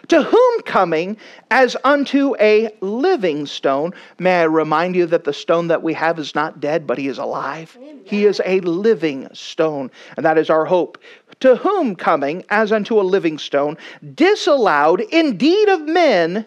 to 0.08 0.22
whom 0.22 0.62
coming 0.62 1.16
as 1.50 1.76
unto 1.84 2.34
a 2.40 2.70
living 2.80 3.46
stone. 3.46 3.92
May 4.18 4.40
I 4.40 4.44
remind 4.44 4.96
you 4.96 5.06
that 5.06 5.24
the 5.24 5.32
stone 5.32 5.68
that 5.68 5.82
we 5.82 5.94
have 5.94 6.18
is 6.18 6.34
not 6.34 6.60
dead, 6.60 6.86
but 6.86 6.98
he 6.98 7.08
is 7.08 7.18
alive. 7.18 7.76
He 8.04 8.26
is 8.26 8.40
a 8.44 8.60
living 8.60 9.28
stone, 9.32 9.90
and 10.16 10.26
that 10.26 10.38
is 10.38 10.50
our 10.50 10.64
hope. 10.64 10.98
To 11.40 11.56
whom 11.56 11.96
coming 11.96 12.44
as 12.50 12.72
unto 12.72 13.00
a 13.00 13.02
living 13.02 13.38
stone, 13.38 13.78
disallowed 14.14 15.00
indeed 15.00 15.68
of 15.68 15.82
men, 15.82 16.44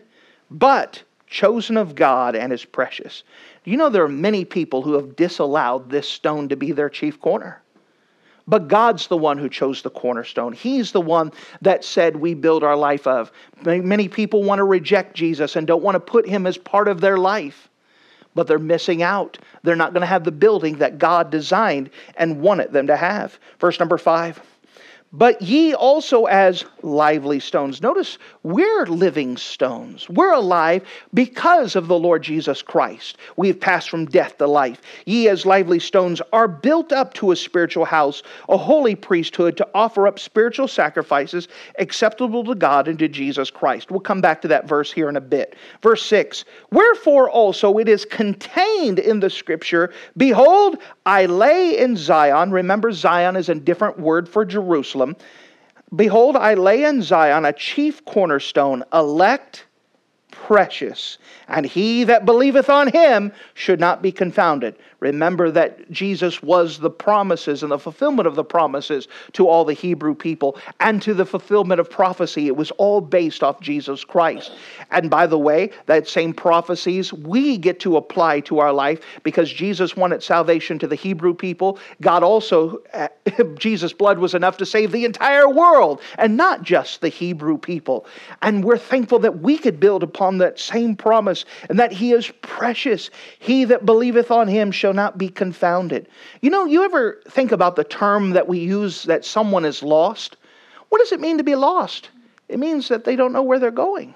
but 0.52 1.02
chosen 1.34 1.78
of 1.78 1.96
God 1.96 2.36
and 2.36 2.54
is 2.54 2.64
precious. 2.64 3.24
You 3.66 3.78
know 3.78 3.90
there 3.90 4.04
are 4.04 4.10
many 4.10 4.46
people 4.46 4.84
who 4.84 4.94
have 4.94 5.16
disallowed 5.16 5.90
this 5.90 6.08
stone 6.08 6.48
to 6.50 6.56
be 6.56 6.72
their 6.72 6.90
chief 6.90 7.20
corner? 7.20 7.63
But 8.48 8.68
God's 8.68 9.08
the 9.08 9.18
one 9.18 9.38
who 9.38 9.48
chose 9.48 9.82
the 9.82 9.90
cornerstone. 9.90 10.54
He's 10.54 10.92
the 10.92 11.02
one 11.02 11.32
that 11.62 11.86
said 11.86 12.18
we 12.18 12.34
build 12.34 12.64
our 12.64 12.76
life 12.76 13.08
of. 13.08 13.32
Many 13.64 14.10
people 14.10 14.44
want 14.44 14.60
to 14.60 14.66
reject 14.66 15.16
Jesus 15.16 15.56
and 15.56 15.66
don't 15.66 15.84
want 15.84 15.96
to 15.96 16.00
put 16.00 16.28
him 16.28 16.46
as 16.46 16.58
part 16.58 16.88
of 16.88 17.00
their 17.00 17.18
life. 17.18 17.70
But 18.36 18.48
they're 18.48 18.60
missing 18.60 19.04
out. 19.04 19.38
They're 19.62 19.76
not 19.76 19.94
going 19.94 20.02
to 20.02 20.08
have 20.08 20.24
the 20.24 20.32
building 20.32 20.78
that 20.78 20.98
God 20.98 21.30
designed 21.30 21.90
and 22.18 22.42
wanted 22.42 22.74
them 22.74 22.88
to 22.88 22.98
have. 22.98 23.38
Verse 23.60 23.80
number 23.80 23.98
five 23.98 24.42
but 25.14 25.40
ye 25.44 25.76
also 25.76 26.26
as 26.26 26.66
lively 26.82 27.40
stones. 27.40 27.84
Notice 27.84 28.18
we're 28.42 28.88
living 28.88 29.38
stones. 29.38 30.10
We're 30.10 30.34
alive 30.34 30.84
because 31.14 31.76
of 31.76 31.88
the 31.88 31.98
Lord 31.98 32.24
Jesus 32.24 32.64
Christ. 32.64 33.18
We 33.38 33.48
have 33.48 33.60
passed 33.60 33.92
from 33.92 34.08
death 34.08 34.40
to 34.40 34.48
life. 34.48 34.82
Ye 35.06 35.30
as 35.30 35.46
lively 35.46 35.80
stones 35.80 36.20
are 36.34 36.48
built 36.48 36.92
up 36.92 37.14
to 37.16 37.32
a 37.32 37.36
spiritual 37.36 37.86
house, 37.86 38.24
a 38.50 38.58
holy 38.58 38.96
priesthood 38.96 39.56
to 39.58 39.70
offer 39.76 40.08
up 40.08 40.18
spiritual 40.18 40.68
sacrifices 40.68 41.48
acceptable 41.78 42.44
to 42.46 42.56
God 42.56 42.88
and 42.88 42.98
to 42.98 43.08
Jesus 43.08 43.52
Christ. 43.52 43.92
We'll 43.92 44.00
come 44.00 44.20
back 44.20 44.42
to 44.42 44.48
that 44.48 44.68
verse 44.68 44.92
here 44.92 45.10
in 45.10 45.16
a 45.16 45.22
bit. 45.22 45.56
Verse 45.84 46.04
6 46.04 46.44
Wherefore 46.72 47.30
also 47.30 47.78
it 47.78 47.88
is 47.88 48.04
contained 48.04 48.98
in 48.98 49.20
the 49.20 49.30
scripture 49.30 49.94
Behold, 50.18 50.80
I 51.06 51.28
lay 51.28 51.78
in 51.78 51.96
Zion. 51.96 52.52
Remember, 52.52 52.92
Zion 52.92 53.36
is 53.36 53.50
a 53.50 53.56
different 53.56 54.00
word 54.00 54.28
for 54.28 54.44
Jerusalem 54.44 55.03
Jerusalem 55.04 55.16
Behold, 55.96 56.36
I 56.36 56.56
lay 56.56 56.86
in 56.86 57.04
Zion 57.04 57.46
a 57.46 57.54
chief 57.54 58.04
cornerstone, 58.06 58.84
elect, 58.92 59.68
precious, 60.32 61.20
and 61.48 61.68
he 61.68 62.04
that 62.06 62.26
believeth 62.26 62.68
on 62.68 62.88
him 62.88 63.32
should 63.54 63.80
not 63.80 64.02
be 64.02 64.12
confounded. 64.12 64.76
Remember 65.04 65.52
that 65.52 65.92
Jesus 65.92 66.42
was 66.42 66.80
the 66.80 66.90
promises 66.90 67.62
and 67.62 67.74
the 67.74 67.78
fulfillment 67.78 68.26
of 68.26 68.36
the 68.36 68.44
promises 68.46 69.10
to 69.34 69.50
all 69.50 69.66
the 69.66 69.74
Hebrew 69.74 70.16
people 70.16 70.58
and 70.80 71.02
to 71.02 71.14
the 71.14 71.26
fulfillment 71.26 71.82
of 71.82 71.90
prophecy. 71.90 72.48
It 72.48 72.56
was 72.56 72.72
all 72.72 73.02
based 73.02 73.44
off 73.44 73.60
Jesus 73.60 74.06
Christ. 74.06 74.54
And 74.92 75.10
by 75.10 75.28
the 75.28 75.38
way, 75.38 75.72
that 75.88 76.08
same 76.08 76.34
prophecies 76.34 77.12
we 77.12 77.58
get 77.58 77.82
to 77.82 77.98
apply 77.98 78.40
to 78.42 78.60
our 78.60 78.72
life 78.72 79.02
because 79.24 79.52
Jesus 79.52 79.98
wanted 79.98 80.24
salvation 80.24 80.80
to 80.80 80.88
the 80.88 80.96
Hebrew 80.96 81.34
people. 81.34 81.80
God 82.00 82.24
also, 82.24 82.82
Jesus' 83.56 83.92
blood 83.92 84.20
was 84.20 84.34
enough 84.34 84.56
to 84.56 84.66
save 84.66 84.94
the 84.94 85.04
entire 85.04 85.50
world 85.50 86.00
and 86.18 86.38
not 86.38 86.64
just 86.64 87.02
the 87.02 87.10
Hebrew 87.10 87.58
people. 87.58 88.06
And 88.42 88.64
we're 88.64 88.78
thankful 88.78 89.20
that 89.20 89.40
we 89.40 89.58
could 89.58 89.82
build 89.82 90.02
upon 90.02 90.38
that 90.38 90.62
same 90.62 90.96
promise 90.96 91.44
and 91.68 91.78
that 91.78 91.92
He 91.92 92.14
is 92.14 92.32
precious. 92.42 93.10
He 93.40 93.66
that 93.66 93.86
believeth 93.86 94.32
on 94.32 94.48
Him 94.48 94.72
shall 94.72 94.93
not 94.94 95.18
be 95.18 95.30
confounded. 95.30 96.08
You 96.42 96.50
know, 96.50 96.66
you 96.66 96.84
ever 96.84 97.22
think 97.28 97.52
about 97.52 97.76
the 97.76 97.84
term 97.84 98.32
that 98.32 98.48
we 98.48 98.60
use 98.60 99.04
that 99.04 99.26
someone 99.26 99.66
is 99.66 99.84
lost? 99.84 100.38
What 100.90 101.00
does 101.00 101.12
it 101.12 101.20
mean 101.20 101.38
to 101.38 101.44
be 101.44 101.56
lost? 101.56 102.10
It 102.50 102.60
means 102.60 102.88
that 102.88 103.04
they 103.04 103.16
don't 103.16 103.34
know 103.34 103.44
where 103.44 103.60
they're 103.60 103.72
going. 103.72 104.14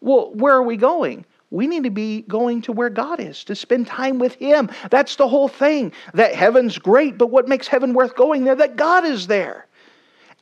Well, 0.00 0.32
where 0.34 0.54
are 0.54 0.62
we 0.62 0.76
going? 0.76 1.24
We 1.50 1.66
need 1.66 1.84
to 1.84 1.90
be 1.90 2.22
going 2.22 2.62
to 2.62 2.72
where 2.72 2.90
God 2.90 3.20
is, 3.20 3.44
to 3.44 3.54
spend 3.54 3.86
time 3.86 4.18
with 4.18 4.34
Him. 4.34 4.70
That's 4.90 5.16
the 5.16 5.28
whole 5.28 5.48
thing. 5.48 5.92
That 6.14 6.34
heaven's 6.34 6.78
great, 6.78 7.18
but 7.18 7.28
what 7.28 7.48
makes 7.48 7.68
heaven 7.68 7.94
worth 7.94 8.16
going 8.16 8.44
there? 8.44 8.56
That 8.56 8.76
God 8.76 9.04
is 9.04 9.26
there. 9.26 9.66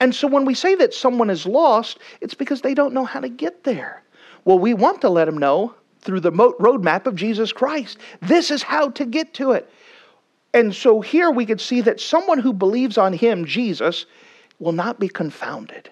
And 0.01 0.15
so 0.15 0.27
when 0.27 0.45
we 0.45 0.55
say 0.55 0.75
that 0.77 0.95
someone 0.95 1.31
is 1.31 1.47
lost, 1.47 1.99
it's 2.21 2.35
because 2.35 2.63
they 2.63 2.75
don't 2.75 2.95
know 2.95 3.05
how 3.05 3.21
to 3.21 3.29
get 3.29 3.65
there. 3.65 4.03
Well, 4.45 4.59
we 4.59 4.75
want 4.75 5.01
to 5.03 5.09
let 5.09 5.27
them 5.27 5.39
know 5.39 5.75
through 6.05 6.21
the 6.21 6.33
roadmap 6.33 7.07
of 7.07 7.17
Jesus 7.17 7.53
Christ. 7.53 7.99
This 8.21 8.51
is 8.51 8.63
how 8.63 8.91
to 8.91 9.05
get 9.05 9.35
to 9.35 9.53
it. 9.53 9.71
And 10.53 10.75
so 10.75 11.01
here 11.01 11.31
we 11.31 11.47
could 11.47 11.61
see 11.61 11.81
that 11.81 12.01
someone 12.01 12.39
who 12.39 12.53
believes 12.53 12.97
on 12.97 13.13
him, 13.13 13.45
Jesus, 13.45 14.07
will 14.61 14.73
not 14.73 15.01
be 15.01 15.09
confounded. 15.09 15.91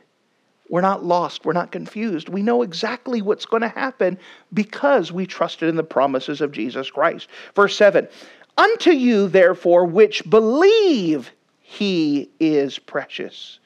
We're 0.68 0.80
not 0.80 1.04
lost. 1.04 1.44
We're 1.44 1.52
not 1.52 1.72
confused. 1.72 2.28
We 2.28 2.42
know 2.42 2.62
exactly 2.62 3.20
what's 3.20 3.44
going 3.44 3.62
to 3.62 3.68
happen 3.68 4.18
because 4.54 5.12
we 5.12 5.26
trusted 5.26 5.68
in 5.68 5.76
the 5.76 5.82
promises 5.82 6.40
of 6.40 6.52
Jesus 6.52 6.90
Christ. 6.90 7.28
Verse 7.54 7.76
7 7.76 8.08
Unto 8.56 8.90
you, 8.90 9.28
therefore, 9.28 9.84
which 9.84 10.28
believe 10.30 11.32
he 11.60 12.30
is 12.38 12.78
precious 12.78 13.58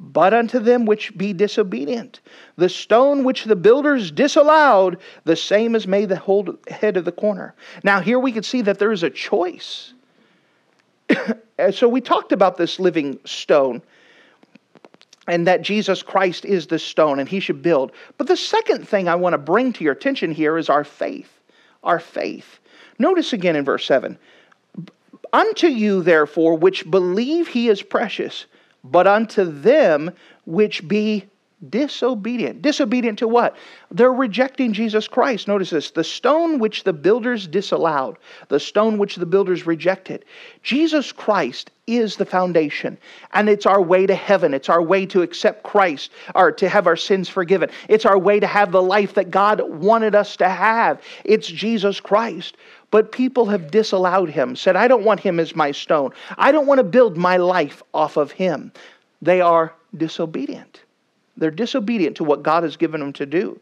but 0.00 0.32
unto 0.32 0.58
them 0.58 0.86
which 0.86 1.16
be 1.16 1.34
disobedient. 1.34 2.20
The 2.56 2.70
stone 2.70 3.22
which 3.22 3.44
the 3.44 3.54
builders 3.54 4.10
disallowed, 4.10 4.98
the 5.24 5.36
same 5.36 5.74
is 5.74 5.86
made 5.86 6.08
the 6.08 6.16
whole 6.16 6.56
head 6.68 6.96
of 6.96 7.04
the 7.04 7.12
corner. 7.12 7.54
Now, 7.84 8.00
here 8.00 8.18
we 8.18 8.32
can 8.32 8.42
see 8.42 8.62
that 8.62 8.78
there 8.78 8.92
is 8.92 9.02
a 9.02 9.10
choice. 9.10 9.92
so, 11.70 11.86
we 11.86 12.00
talked 12.00 12.32
about 12.32 12.56
this 12.56 12.80
living 12.80 13.18
stone 13.26 13.82
and 15.28 15.46
that 15.46 15.60
Jesus 15.60 16.02
Christ 16.02 16.46
is 16.46 16.66
the 16.66 16.78
stone 16.78 17.18
and 17.18 17.28
he 17.28 17.38
should 17.38 17.60
build. 17.60 17.92
But 18.16 18.26
the 18.26 18.38
second 18.38 18.88
thing 18.88 19.06
I 19.06 19.16
want 19.16 19.34
to 19.34 19.38
bring 19.38 19.72
to 19.74 19.84
your 19.84 19.92
attention 19.92 20.32
here 20.32 20.56
is 20.56 20.70
our 20.70 20.82
faith. 20.82 21.30
Our 21.84 22.00
faith. 22.00 22.58
Notice 22.98 23.34
again 23.34 23.54
in 23.54 23.66
verse 23.66 23.84
7 23.84 24.18
Unto 25.32 25.66
you, 25.66 26.02
therefore, 26.02 26.56
which 26.56 26.90
believe 26.90 27.48
he 27.48 27.68
is 27.68 27.82
precious, 27.82 28.46
but 28.82 29.06
unto 29.06 29.44
them 29.44 30.12
which 30.44 30.86
be 30.88 31.26
disobedient. 31.68 32.62
Disobedient 32.62 33.18
to 33.18 33.28
what? 33.28 33.56
They're 33.90 34.12
rejecting 34.12 34.72
Jesus 34.72 35.06
Christ. 35.06 35.46
Notice 35.46 35.70
this 35.70 35.90
the 35.90 36.04
stone 36.04 36.58
which 36.58 36.84
the 36.84 36.92
builders 36.92 37.46
disallowed, 37.46 38.16
the 38.48 38.60
stone 38.60 38.96
which 38.98 39.16
the 39.16 39.26
builders 39.26 39.66
rejected. 39.66 40.24
Jesus 40.62 41.12
Christ 41.12 41.70
is 41.86 42.16
the 42.16 42.24
foundation, 42.24 42.96
and 43.32 43.48
it's 43.48 43.66
our 43.66 43.82
way 43.82 44.06
to 44.06 44.14
heaven. 44.14 44.54
It's 44.54 44.68
our 44.68 44.80
way 44.80 45.04
to 45.06 45.22
accept 45.22 45.64
Christ, 45.64 46.10
or 46.34 46.52
to 46.52 46.68
have 46.68 46.86
our 46.86 46.96
sins 46.96 47.28
forgiven. 47.28 47.70
It's 47.88 48.06
our 48.06 48.18
way 48.18 48.40
to 48.40 48.46
have 48.46 48.72
the 48.72 48.82
life 48.82 49.14
that 49.14 49.30
God 49.30 49.60
wanted 49.60 50.14
us 50.14 50.36
to 50.38 50.48
have. 50.48 51.02
It's 51.24 51.48
Jesus 51.48 52.00
Christ. 52.00 52.56
But 52.90 53.12
people 53.12 53.46
have 53.46 53.70
disallowed 53.70 54.30
him, 54.30 54.56
said, 54.56 54.76
I 54.76 54.88
don't 54.88 55.04
want 55.04 55.20
him 55.20 55.38
as 55.38 55.54
my 55.54 55.70
stone. 55.70 56.12
I 56.36 56.50
don't 56.52 56.66
want 56.66 56.78
to 56.78 56.84
build 56.84 57.16
my 57.16 57.36
life 57.36 57.82
off 57.94 58.16
of 58.16 58.32
him. 58.32 58.72
They 59.22 59.40
are 59.40 59.72
disobedient. 59.96 60.82
They're 61.40 61.50
disobedient 61.50 62.16
to 62.18 62.24
what 62.24 62.44
God 62.44 62.62
has 62.62 62.76
given 62.76 63.00
them 63.00 63.12
to 63.14 63.26
do. 63.26 63.58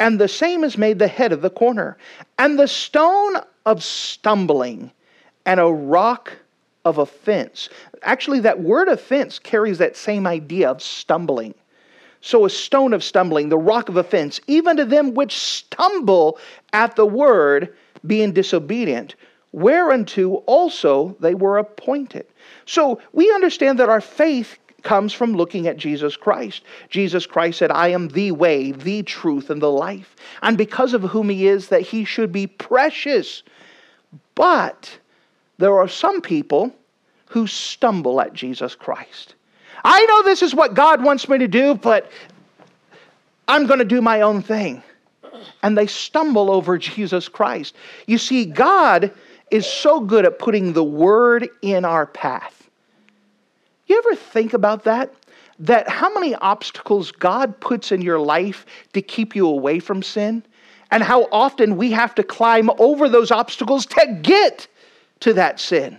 And 0.00 0.18
the 0.18 0.28
same 0.28 0.64
is 0.64 0.76
made 0.76 0.98
the 0.98 1.06
head 1.06 1.32
of 1.32 1.42
the 1.42 1.50
corner. 1.50 1.96
And 2.38 2.58
the 2.58 2.66
stone 2.66 3.36
of 3.66 3.84
stumbling 3.84 4.90
and 5.46 5.60
a 5.60 5.66
rock 5.66 6.32
of 6.84 6.98
offense. 6.98 7.68
Actually, 8.02 8.40
that 8.40 8.60
word 8.60 8.88
offense 8.88 9.38
carries 9.38 9.78
that 9.78 9.96
same 9.96 10.26
idea 10.26 10.70
of 10.70 10.82
stumbling. 10.82 11.54
So, 12.22 12.44
a 12.44 12.50
stone 12.50 12.92
of 12.92 13.04
stumbling, 13.04 13.48
the 13.48 13.58
rock 13.58 13.88
of 13.88 13.96
offense, 13.96 14.40
even 14.46 14.76
to 14.76 14.84
them 14.84 15.14
which 15.14 15.38
stumble 15.38 16.38
at 16.72 16.96
the 16.96 17.06
word, 17.06 17.74
being 18.06 18.32
disobedient, 18.32 19.14
whereunto 19.52 20.36
also 20.46 21.16
they 21.20 21.34
were 21.34 21.58
appointed. 21.58 22.26
So 22.66 23.00
we 23.12 23.32
understand 23.32 23.78
that 23.78 23.88
our 23.88 24.00
faith 24.00 24.58
comes 24.82 25.12
from 25.12 25.32
looking 25.34 25.66
at 25.66 25.76
Jesus 25.76 26.16
Christ. 26.16 26.62
Jesus 26.88 27.26
Christ 27.26 27.58
said, 27.58 27.70
I 27.70 27.88
am 27.88 28.08
the 28.08 28.32
way, 28.32 28.72
the 28.72 29.02
truth, 29.02 29.50
and 29.50 29.60
the 29.60 29.70
life. 29.70 30.16
And 30.42 30.58
because 30.58 30.94
of 30.94 31.02
whom 31.02 31.28
he 31.28 31.46
is, 31.46 31.68
that 31.68 31.82
he 31.82 32.04
should 32.04 32.32
be 32.32 32.46
precious. 32.46 33.42
But 34.34 34.98
there 35.58 35.78
are 35.78 35.88
some 35.88 36.20
people 36.20 36.74
who 37.26 37.46
stumble 37.46 38.20
at 38.20 38.32
Jesus 38.32 38.74
Christ. 38.74 39.34
I 39.84 40.04
know 40.06 40.22
this 40.22 40.42
is 40.42 40.54
what 40.54 40.74
God 40.74 41.02
wants 41.02 41.28
me 41.28 41.38
to 41.38 41.48
do, 41.48 41.74
but 41.74 42.10
I'm 43.48 43.66
going 43.66 43.78
to 43.78 43.84
do 43.84 44.02
my 44.02 44.20
own 44.22 44.42
thing. 44.42 44.82
and 45.62 45.76
they 45.76 45.86
stumble 45.86 46.50
over 46.50 46.78
Jesus 46.78 47.28
Christ. 47.28 47.74
You 48.06 48.18
see, 48.18 48.44
God 48.44 49.12
is 49.50 49.66
so 49.66 50.00
good 50.00 50.24
at 50.24 50.38
putting 50.38 50.72
the 50.72 50.84
word 50.84 51.48
in 51.62 51.84
our 51.84 52.06
path. 52.06 52.59
You 53.90 53.98
ever 53.98 54.14
think 54.14 54.54
about 54.54 54.84
that? 54.84 55.12
That 55.58 55.88
how 55.88 56.14
many 56.14 56.36
obstacles 56.36 57.10
God 57.10 57.58
puts 57.58 57.90
in 57.90 58.02
your 58.02 58.20
life 58.20 58.64
to 58.92 59.02
keep 59.02 59.34
you 59.34 59.48
away 59.48 59.80
from 59.80 60.00
sin, 60.00 60.44
and 60.92 61.02
how 61.02 61.24
often 61.32 61.76
we 61.76 61.90
have 61.90 62.14
to 62.14 62.22
climb 62.22 62.70
over 62.78 63.08
those 63.08 63.32
obstacles 63.32 63.86
to 63.86 64.20
get 64.22 64.68
to 65.18 65.32
that 65.32 65.58
sin. 65.58 65.98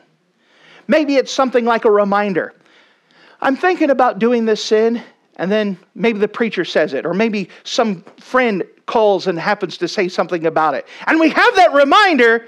Maybe 0.88 1.18
it's 1.18 1.34
something 1.34 1.66
like 1.66 1.84
a 1.84 1.92
reminder. 1.92 2.54
I'm 3.42 3.58
thinking 3.58 3.90
about 3.90 4.20
doing 4.20 4.46
this 4.46 4.64
sin, 4.64 5.04
and 5.36 5.52
then 5.52 5.78
maybe 5.94 6.20
the 6.20 6.30
preacher 6.30 6.64
says 6.64 6.94
it, 6.94 7.06
or 7.06 7.14
maybe 7.14 7.50
some 7.66 8.06
friend 8.22 8.64
calls 8.86 9.28
and 9.28 9.38
happens 9.38 9.78
to 9.80 9.90
say 9.90 10.08
something 10.08 10.46
about 10.46 10.76
it. 10.76 10.88
And 11.08 11.20
we 11.20 11.28
have 11.28 11.56
that 11.58 11.74
reminder, 11.74 12.48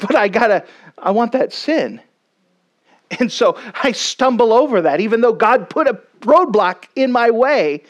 but 0.00 0.14
I 0.14 0.28
gotta, 0.28 0.64
I 0.98 1.10
want 1.10 1.32
that 1.32 1.52
sin. 1.52 2.00
And 3.18 3.30
so 3.30 3.58
I 3.82 3.92
stumble 3.92 4.52
over 4.52 4.80
that, 4.82 5.00
even 5.00 5.20
though 5.20 5.32
God 5.32 5.68
put 5.68 5.88
a 5.88 6.00
roadblock 6.20 6.84
in 6.94 7.10
my 7.10 7.30
way. 7.30 7.82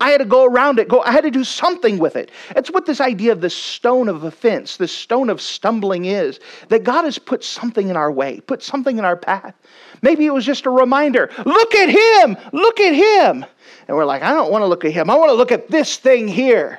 I 0.00 0.10
had 0.10 0.18
to 0.18 0.24
go 0.24 0.44
around 0.44 0.78
it. 0.78 0.88
Go. 0.88 1.00
I 1.02 1.10
had 1.10 1.24
to 1.24 1.30
do 1.30 1.42
something 1.42 1.98
with 1.98 2.14
it. 2.14 2.30
It's 2.54 2.70
what 2.70 2.86
this 2.86 3.00
idea 3.00 3.32
of 3.32 3.40
the 3.40 3.50
stone 3.50 4.08
of 4.08 4.22
offense, 4.22 4.76
the 4.76 4.86
stone 4.86 5.28
of 5.28 5.40
stumbling 5.40 6.04
is. 6.04 6.38
That 6.68 6.84
God 6.84 7.04
has 7.04 7.18
put 7.18 7.42
something 7.42 7.88
in 7.88 7.96
our 7.96 8.12
way, 8.12 8.40
put 8.40 8.62
something 8.62 8.96
in 8.96 9.04
our 9.04 9.16
path. 9.16 9.54
Maybe 10.02 10.26
it 10.26 10.32
was 10.32 10.44
just 10.44 10.66
a 10.66 10.70
reminder. 10.70 11.30
Look 11.44 11.74
at 11.74 11.88
him. 11.88 12.36
Look 12.52 12.78
at 12.78 12.94
him. 12.94 13.44
And 13.88 13.96
we're 13.96 14.04
like, 14.04 14.22
I 14.22 14.30
don't 14.32 14.52
want 14.52 14.62
to 14.62 14.66
look 14.66 14.84
at 14.84 14.92
him. 14.92 15.10
I 15.10 15.16
want 15.16 15.30
to 15.30 15.34
look 15.34 15.50
at 15.50 15.68
this 15.68 15.96
thing 15.96 16.28
here. 16.28 16.78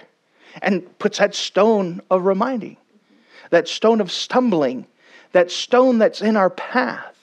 And 0.62 0.98
puts 1.00 1.18
that 1.20 1.36
stone 1.36 2.02
of 2.10 2.26
reminding, 2.26 2.78
that 3.50 3.68
stone 3.68 4.02
of 4.02 4.12
stumbling, 4.12 4.88
that 5.32 5.52
stone 5.52 6.00
that's 6.00 6.22
in 6.22 6.36
our 6.36 6.50
path. 6.50 7.16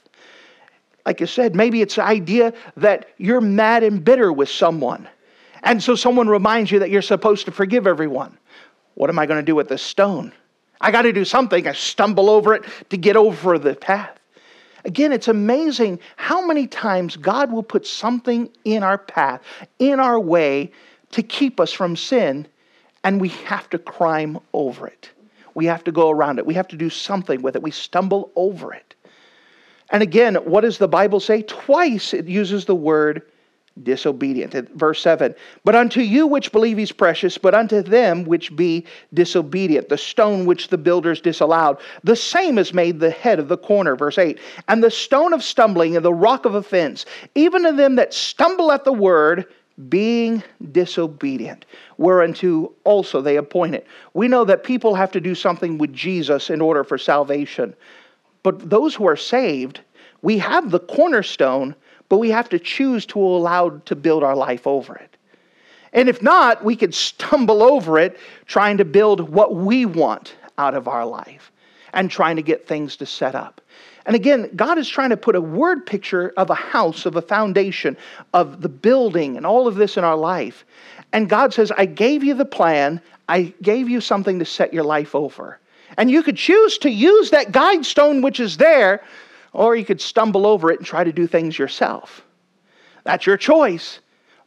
Like 1.06 1.22
I 1.22 1.24
said, 1.24 1.54
maybe 1.54 1.80
it's 1.80 1.94
the 1.94 2.04
idea 2.04 2.52
that 2.76 3.08
you're 3.16 3.40
mad 3.40 3.84
and 3.84 4.04
bitter 4.04 4.32
with 4.32 4.50
someone 4.50 5.08
and 5.66 5.82
so 5.82 5.96
someone 5.96 6.28
reminds 6.28 6.70
you 6.70 6.78
that 6.78 6.90
you're 6.90 7.02
supposed 7.02 7.44
to 7.46 7.50
forgive 7.50 7.88
everyone. 7.88 8.38
What 8.94 9.10
am 9.10 9.18
I 9.18 9.26
going 9.26 9.40
to 9.40 9.44
do 9.44 9.56
with 9.56 9.68
this 9.68 9.82
stone? 9.82 10.32
I 10.80 10.92
got 10.92 11.02
to 11.02 11.12
do 11.12 11.24
something. 11.24 11.66
I 11.66 11.72
stumble 11.72 12.30
over 12.30 12.54
it 12.54 12.64
to 12.90 12.96
get 12.96 13.16
over 13.16 13.58
the 13.58 13.74
path. 13.74 14.16
Again, 14.84 15.12
it's 15.12 15.26
amazing 15.26 15.98
how 16.14 16.46
many 16.46 16.68
times 16.68 17.16
God 17.16 17.50
will 17.50 17.64
put 17.64 17.84
something 17.84 18.48
in 18.64 18.84
our 18.84 18.96
path, 18.96 19.42
in 19.80 19.98
our 19.98 20.20
way, 20.20 20.70
to 21.10 21.22
keep 21.22 21.58
us 21.58 21.72
from 21.72 21.96
sin, 21.96 22.46
and 23.02 23.20
we 23.20 23.28
have 23.28 23.68
to 23.70 23.78
climb 23.78 24.38
over 24.52 24.86
it. 24.86 25.10
We 25.54 25.66
have 25.66 25.82
to 25.84 25.92
go 25.92 26.10
around 26.10 26.38
it. 26.38 26.46
We 26.46 26.54
have 26.54 26.68
to 26.68 26.76
do 26.76 26.90
something 26.90 27.42
with 27.42 27.56
it. 27.56 27.62
We 27.62 27.72
stumble 27.72 28.30
over 28.36 28.72
it. 28.72 28.85
And 29.90 30.02
again, 30.02 30.36
what 30.36 30.62
does 30.62 30.78
the 30.78 30.88
Bible 30.88 31.20
say? 31.20 31.42
Twice 31.42 32.12
it 32.12 32.26
uses 32.26 32.64
the 32.64 32.74
word 32.74 33.22
disobedient. 33.82 34.54
Verse 34.70 35.00
7 35.00 35.34
But 35.64 35.74
unto 35.74 36.00
you 36.00 36.26
which 36.26 36.52
believe 36.52 36.78
he's 36.78 36.92
precious, 36.92 37.38
but 37.38 37.54
unto 37.54 37.82
them 37.82 38.24
which 38.24 38.54
be 38.56 38.86
disobedient, 39.14 39.88
the 39.88 39.98
stone 39.98 40.46
which 40.46 40.68
the 40.68 40.78
builders 40.78 41.20
disallowed, 41.20 41.78
the 42.02 42.16
same 42.16 42.58
is 42.58 42.72
made 42.72 43.00
the 43.00 43.10
head 43.10 43.38
of 43.38 43.48
the 43.48 43.58
corner. 43.58 43.96
Verse 43.96 44.18
8 44.18 44.38
And 44.68 44.82
the 44.82 44.90
stone 44.90 45.32
of 45.32 45.42
stumbling 45.42 45.96
and 45.96 46.04
the 46.04 46.14
rock 46.14 46.44
of 46.44 46.54
offense, 46.54 47.06
even 47.34 47.64
to 47.64 47.72
them 47.72 47.96
that 47.96 48.14
stumble 48.14 48.72
at 48.72 48.84
the 48.84 48.92
word, 48.92 49.46
being 49.90 50.42
disobedient, 50.72 51.66
whereunto 51.98 52.72
also 52.84 53.20
they 53.20 53.36
appointed. 53.36 53.84
We 54.14 54.26
know 54.26 54.44
that 54.44 54.64
people 54.64 54.94
have 54.94 55.12
to 55.12 55.20
do 55.20 55.34
something 55.34 55.76
with 55.76 55.92
Jesus 55.92 56.48
in 56.48 56.62
order 56.62 56.82
for 56.82 56.96
salvation. 56.96 57.74
But 58.46 58.70
those 58.70 58.94
who 58.94 59.08
are 59.08 59.16
saved, 59.16 59.80
we 60.22 60.38
have 60.38 60.70
the 60.70 60.78
cornerstone 60.78 61.74
but 62.08 62.18
we 62.18 62.30
have 62.30 62.48
to 62.50 62.58
choose 62.60 63.04
to 63.06 63.18
allow 63.18 63.70
to 63.70 63.96
build 63.96 64.22
our 64.22 64.36
life 64.36 64.64
over 64.64 64.94
it. 64.94 65.16
And 65.92 66.08
if 66.08 66.22
not, 66.22 66.64
we 66.64 66.76
could 66.76 66.94
stumble 66.94 67.60
over 67.60 67.98
it 67.98 68.18
trying 68.46 68.76
to 68.78 68.84
build 68.84 69.28
what 69.30 69.56
we 69.56 69.84
want 69.84 70.36
out 70.58 70.74
of 70.74 70.86
our 70.86 71.04
life 71.04 71.50
and 71.92 72.08
trying 72.08 72.36
to 72.36 72.42
get 72.42 72.68
things 72.68 72.96
to 72.98 73.06
set 73.06 73.34
up. 73.34 73.60
And 74.04 74.14
again, 74.14 74.48
God 74.54 74.78
is 74.78 74.88
trying 74.88 75.10
to 75.10 75.16
put 75.16 75.34
a 75.34 75.40
word 75.40 75.84
picture 75.84 76.32
of 76.36 76.48
a 76.48 76.54
house, 76.54 77.06
of 77.06 77.16
a 77.16 77.22
foundation, 77.22 77.96
of 78.32 78.62
the 78.62 78.68
building, 78.68 79.36
and 79.36 79.44
all 79.44 79.66
of 79.66 79.74
this 79.74 79.96
in 79.96 80.04
our 80.04 80.16
life. 80.16 80.64
And 81.12 81.28
God 81.28 81.52
says, 81.52 81.72
I 81.76 81.86
gave 81.86 82.22
you 82.22 82.34
the 82.34 82.44
plan, 82.44 83.00
I 83.28 83.52
gave 83.62 83.88
you 83.88 84.00
something 84.00 84.38
to 84.38 84.44
set 84.44 84.72
your 84.72 84.84
life 84.84 85.16
over. 85.16 85.58
And 85.96 86.10
you 86.10 86.22
could 86.22 86.36
choose 86.36 86.78
to 86.78 86.90
use 86.90 87.30
that 87.30 87.52
guide 87.52 87.86
stone 87.86 88.22
which 88.22 88.40
is 88.40 88.56
there 88.56 89.02
or 89.52 89.74
you 89.74 89.84
could 89.84 90.00
stumble 90.00 90.46
over 90.46 90.70
it 90.70 90.78
and 90.78 90.86
try 90.86 91.02
to 91.02 91.12
do 91.12 91.26
things 91.26 91.58
yourself. 91.58 92.22
That's 93.04 93.26
your 93.26 93.38
choice. 93.38 94.00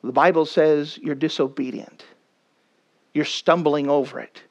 The 0.03 0.11
Bible 0.11 0.45
says 0.45 0.97
you're 1.01 1.15
disobedient. 1.15 2.05
You're 3.13 3.25
stumbling 3.25 3.89
over 3.89 4.19
it. 4.19 4.43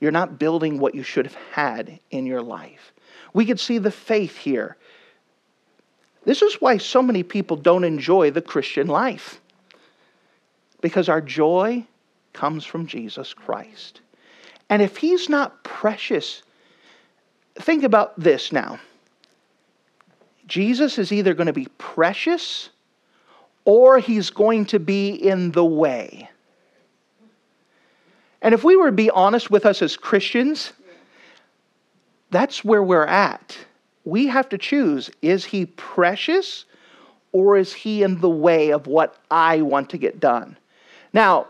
You're 0.00 0.12
not 0.12 0.38
building 0.38 0.78
what 0.78 0.94
you 0.94 1.02
should 1.02 1.26
have 1.26 1.38
had 1.52 2.00
in 2.10 2.26
your 2.26 2.42
life. 2.42 2.92
We 3.32 3.46
could 3.46 3.58
see 3.58 3.78
the 3.78 3.90
faith 3.90 4.36
here. 4.36 4.76
This 6.24 6.42
is 6.42 6.60
why 6.60 6.76
so 6.76 7.02
many 7.02 7.22
people 7.22 7.56
don't 7.56 7.84
enjoy 7.84 8.30
the 8.30 8.42
Christian 8.42 8.86
life. 8.86 9.40
Because 10.80 11.08
our 11.08 11.20
joy 11.20 11.84
comes 12.32 12.64
from 12.64 12.86
Jesus 12.86 13.32
Christ. 13.34 14.02
And 14.70 14.82
if 14.82 14.96
He's 14.98 15.28
not 15.28 15.62
precious, 15.64 16.42
think 17.56 17.84
about 17.84 18.18
this 18.18 18.52
now. 18.52 18.78
Jesus 20.46 20.98
is 20.98 21.12
either 21.12 21.34
going 21.34 21.46
to 21.46 21.52
be 21.52 21.68
precious 21.76 22.70
or 23.68 23.98
he's 23.98 24.30
going 24.30 24.64
to 24.64 24.80
be 24.80 25.10
in 25.10 25.52
the 25.52 25.64
way. 25.64 26.30
And 28.40 28.54
if 28.54 28.64
we 28.64 28.76
were 28.76 28.86
to 28.86 28.92
be 28.92 29.10
honest 29.10 29.50
with 29.50 29.66
us 29.66 29.82
as 29.82 29.94
Christians, 29.94 30.72
that's 32.30 32.64
where 32.64 32.82
we're 32.82 33.04
at. 33.04 33.58
We 34.04 34.26
have 34.28 34.48
to 34.48 34.58
choose 34.58 35.10
is 35.20 35.44
he 35.44 35.66
precious 35.66 36.64
or 37.32 37.58
is 37.58 37.74
he 37.74 38.02
in 38.02 38.20
the 38.20 38.30
way 38.30 38.70
of 38.70 38.86
what 38.86 39.16
I 39.30 39.60
want 39.60 39.90
to 39.90 39.98
get 39.98 40.18
done? 40.18 40.56
Now, 41.12 41.48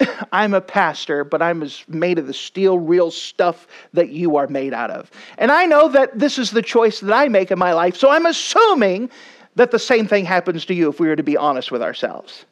I'm 0.32 0.54
a 0.54 0.60
pastor, 0.60 1.24
but 1.24 1.42
I'm 1.42 1.62
as 1.62 1.84
made 1.88 2.18
of 2.18 2.26
the 2.26 2.34
steel, 2.34 2.78
real 2.78 3.10
stuff 3.10 3.66
that 3.92 4.10
you 4.10 4.36
are 4.36 4.46
made 4.46 4.72
out 4.72 4.90
of. 4.90 5.10
And 5.38 5.50
I 5.50 5.66
know 5.66 5.88
that 5.88 6.18
this 6.18 6.38
is 6.38 6.50
the 6.50 6.62
choice 6.62 7.00
that 7.00 7.12
I 7.12 7.28
make 7.28 7.50
in 7.50 7.58
my 7.58 7.72
life, 7.72 7.96
so 7.96 8.10
I'm 8.10 8.26
assuming 8.26 9.10
that 9.56 9.70
the 9.70 9.78
same 9.78 10.06
thing 10.06 10.24
happens 10.24 10.64
to 10.66 10.74
you 10.74 10.88
if 10.88 11.00
we 11.00 11.08
were 11.08 11.16
to 11.16 11.22
be 11.22 11.36
honest 11.36 11.72
with 11.72 11.82
ourselves. 11.82 12.44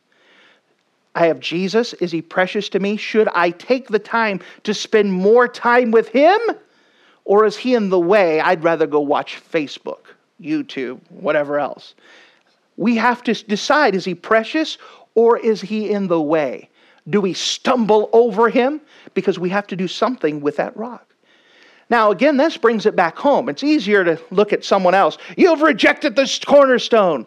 I 1.14 1.26
have 1.26 1.40
Jesus. 1.40 1.94
Is 1.94 2.12
he 2.12 2.20
precious 2.20 2.68
to 2.70 2.80
me? 2.80 2.96
Should 2.96 3.28
I 3.28 3.50
take 3.50 3.88
the 3.88 3.98
time 3.98 4.40
to 4.64 4.74
spend 4.74 5.12
more 5.12 5.48
time 5.48 5.90
with 5.90 6.08
him? 6.08 6.38
Or 7.24 7.46
is 7.46 7.56
he 7.56 7.74
in 7.74 7.88
the 7.88 7.98
way? 7.98 8.40
I'd 8.40 8.62
rather 8.62 8.86
go 8.86 9.00
watch 9.00 9.40
Facebook, 9.50 10.10
YouTube, 10.40 11.00
whatever 11.08 11.58
else. 11.58 11.94
We 12.76 12.96
have 12.96 13.22
to 13.24 13.32
decide 13.32 13.94
is 13.94 14.04
he 14.04 14.14
precious 14.14 14.76
or 15.14 15.38
is 15.38 15.62
he 15.62 15.90
in 15.90 16.08
the 16.08 16.20
way? 16.20 16.68
Do 17.08 17.20
we 17.20 17.34
stumble 17.34 18.10
over 18.12 18.48
him? 18.48 18.80
Because 19.14 19.38
we 19.38 19.50
have 19.50 19.66
to 19.68 19.76
do 19.76 19.88
something 19.88 20.40
with 20.40 20.56
that 20.56 20.76
rock. 20.76 21.14
Now, 21.88 22.10
again, 22.10 22.36
this 22.36 22.56
brings 22.56 22.84
it 22.86 22.96
back 22.96 23.16
home. 23.16 23.48
It's 23.48 23.62
easier 23.62 24.02
to 24.04 24.20
look 24.30 24.52
at 24.52 24.64
someone 24.64 24.94
else. 24.94 25.18
You've 25.36 25.62
rejected 25.62 26.16
this 26.16 26.38
cornerstone. 26.40 27.26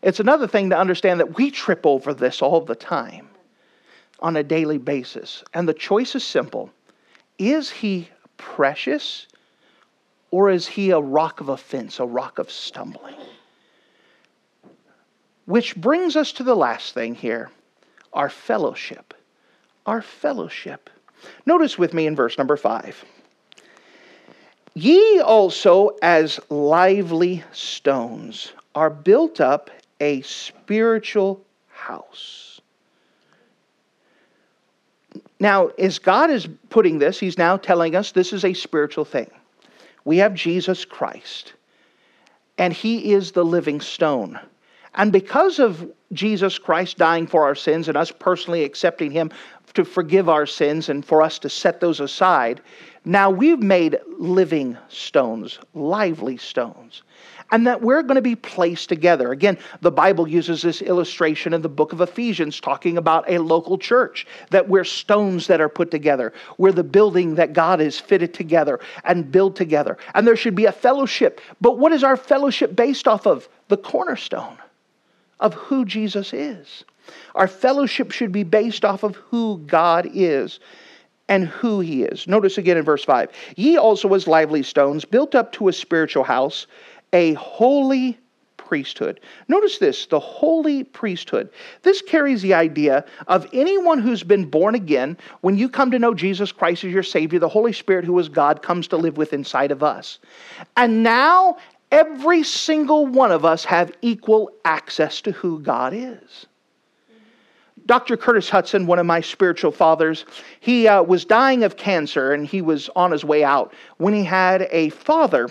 It's 0.00 0.20
another 0.20 0.46
thing 0.46 0.70
to 0.70 0.78
understand 0.78 1.20
that 1.20 1.36
we 1.36 1.50
trip 1.50 1.84
over 1.84 2.14
this 2.14 2.40
all 2.40 2.60
the 2.62 2.74
time 2.74 3.28
on 4.20 4.36
a 4.36 4.42
daily 4.42 4.78
basis. 4.78 5.44
And 5.52 5.68
the 5.68 5.74
choice 5.74 6.14
is 6.14 6.24
simple 6.24 6.70
Is 7.38 7.70
he 7.70 8.08
precious 8.38 9.26
or 10.30 10.50
is 10.50 10.66
he 10.66 10.90
a 10.90 11.00
rock 11.00 11.40
of 11.40 11.48
offense, 11.48 12.00
a 12.00 12.06
rock 12.06 12.38
of 12.38 12.50
stumbling? 12.50 13.16
Which 15.44 15.76
brings 15.76 16.16
us 16.16 16.32
to 16.32 16.42
the 16.42 16.56
last 16.56 16.94
thing 16.94 17.14
here 17.14 17.50
our 18.12 18.30
fellowship 18.30 19.14
our 19.88 20.02
fellowship. 20.02 20.90
Notice 21.46 21.78
with 21.78 21.94
me 21.94 22.06
in 22.06 22.14
verse 22.14 22.36
number 22.36 22.58
five. 22.58 23.02
Ye 24.74 25.18
also, 25.20 25.96
as 26.02 26.38
lively 26.50 27.42
stones, 27.52 28.52
are 28.74 28.90
built 28.90 29.40
up 29.40 29.70
a 29.98 30.20
spiritual 30.20 31.42
house. 31.68 32.60
Now, 35.40 35.68
as 35.78 35.98
God 35.98 36.30
is 36.30 36.46
putting 36.68 36.98
this, 36.98 37.18
He's 37.18 37.38
now 37.38 37.56
telling 37.56 37.96
us 37.96 38.12
this 38.12 38.34
is 38.34 38.44
a 38.44 38.52
spiritual 38.52 39.06
thing. 39.06 39.30
We 40.04 40.18
have 40.18 40.34
Jesus 40.34 40.84
Christ, 40.84 41.54
and 42.58 42.74
He 42.74 43.12
is 43.12 43.32
the 43.32 43.44
living 43.44 43.80
stone. 43.80 44.38
And 44.94 45.12
because 45.12 45.58
of 45.58 45.90
Jesus 46.12 46.58
Christ 46.58 46.98
dying 46.98 47.26
for 47.26 47.44
our 47.44 47.54
sins 47.54 47.88
and 47.88 47.96
us 47.96 48.10
personally 48.10 48.64
accepting 48.64 49.10
Him 49.10 49.30
to 49.74 49.84
forgive 49.84 50.28
our 50.28 50.46
sins 50.46 50.88
and 50.88 51.04
for 51.04 51.22
us 51.22 51.38
to 51.40 51.50
set 51.50 51.80
those 51.80 52.00
aside, 52.00 52.60
now 53.04 53.30
we've 53.30 53.60
made 53.60 53.98
living 54.18 54.76
stones, 54.88 55.58
lively 55.74 56.36
stones 56.36 57.02
and 57.50 57.66
that 57.66 57.80
we're 57.80 58.02
going 58.02 58.16
to 58.16 58.22
be 58.22 58.36
placed 58.36 58.88
together. 58.88 59.32
Again, 59.32 59.58
the 59.80 59.90
Bible 59.90 60.28
uses 60.28 60.62
this 60.62 60.82
illustration 60.82 61.54
in 61.54 61.62
the 61.62 61.68
book 61.68 61.92
of 61.92 62.00
Ephesians, 62.00 62.60
talking 62.60 62.98
about 62.98 63.28
a 63.28 63.38
local 63.38 63.78
church, 63.78 64.26
that 64.50 64.68
we're 64.68 64.84
stones 64.84 65.46
that 65.46 65.60
are 65.60 65.68
put 65.68 65.90
together. 65.90 66.32
We're 66.58 66.72
the 66.72 66.84
building 66.84 67.34
that 67.36 67.52
God 67.52 67.80
has 67.80 67.98
fitted 67.98 68.34
together 68.34 68.80
and 69.04 69.30
built 69.30 69.56
together. 69.56 69.96
And 70.14 70.26
there 70.26 70.36
should 70.36 70.54
be 70.54 70.66
a 70.66 70.72
fellowship. 70.72 71.40
But 71.60 71.78
what 71.78 71.92
is 71.92 72.04
our 72.04 72.16
fellowship 72.16 72.76
based 72.76 73.08
off 73.08 73.26
of? 73.26 73.48
The 73.68 73.76
cornerstone 73.76 74.58
of 75.40 75.54
who 75.54 75.84
Jesus 75.84 76.32
is. 76.32 76.84
Our 77.34 77.48
fellowship 77.48 78.10
should 78.10 78.32
be 78.32 78.44
based 78.44 78.84
off 78.84 79.02
of 79.02 79.16
who 79.16 79.58
God 79.66 80.08
is 80.12 80.60
and 81.28 81.46
who 81.46 81.80
he 81.80 82.02
is. 82.02 82.26
Notice 82.26 82.58
again 82.58 82.76
in 82.76 82.84
verse 82.84 83.04
5 83.04 83.30
Ye 83.56 83.76
also, 83.76 84.12
as 84.14 84.26
lively 84.26 84.62
stones, 84.62 85.04
built 85.04 85.34
up 85.34 85.52
to 85.52 85.68
a 85.68 85.72
spiritual 85.72 86.24
house, 86.24 86.66
a 87.12 87.34
holy 87.34 88.18
priesthood. 88.56 89.20
Notice 89.48 89.78
this 89.78 90.06
the 90.06 90.20
holy 90.20 90.84
priesthood. 90.84 91.48
This 91.82 92.02
carries 92.02 92.42
the 92.42 92.54
idea 92.54 93.04
of 93.26 93.48
anyone 93.52 93.98
who's 93.98 94.22
been 94.22 94.44
born 94.44 94.74
again. 94.74 95.16
When 95.40 95.56
you 95.56 95.68
come 95.68 95.90
to 95.90 95.98
know 95.98 96.12
Jesus 96.12 96.52
Christ 96.52 96.84
as 96.84 96.92
your 96.92 97.02
Savior, 97.02 97.38
the 97.38 97.48
Holy 97.48 97.72
Spirit, 97.72 98.04
who 98.04 98.18
is 98.18 98.28
God, 98.28 98.62
comes 98.62 98.86
to 98.88 98.96
live 98.96 99.16
with 99.16 99.32
inside 99.32 99.70
of 99.70 99.82
us. 99.82 100.18
And 100.76 101.02
now, 101.02 101.56
every 101.90 102.42
single 102.42 103.06
one 103.06 103.32
of 103.32 103.44
us 103.44 103.64
have 103.64 103.92
equal 104.02 104.50
access 104.64 105.20
to 105.22 105.32
who 105.32 105.60
God 105.60 105.92
is. 105.94 106.46
Dr. 107.86 108.18
Curtis 108.18 108.50
Hudson, 108.50 108.86
one 108.86 108.98
of 108.98 109.06
my 109.06 109.22
spiritual 109.22 109.72
fathers, 109.72 110.26
he 110.60 110.86
uh, 110.86 111.02
was 111.02 111.24
dying 111.24 111.64
of 111.64 111.76
cancer 111.76 112.32
and 112.32 112.46
he 112.46 112.60
was 112.60 112.90
on 112.94 113.10
his 113.10 113.24
way 113.24 113.42
out 113.42 113.72
when 113.96 114.12
he 114.12 114.22
had 114.22 114.68
a 114.70 114.90
father 114.90 115.48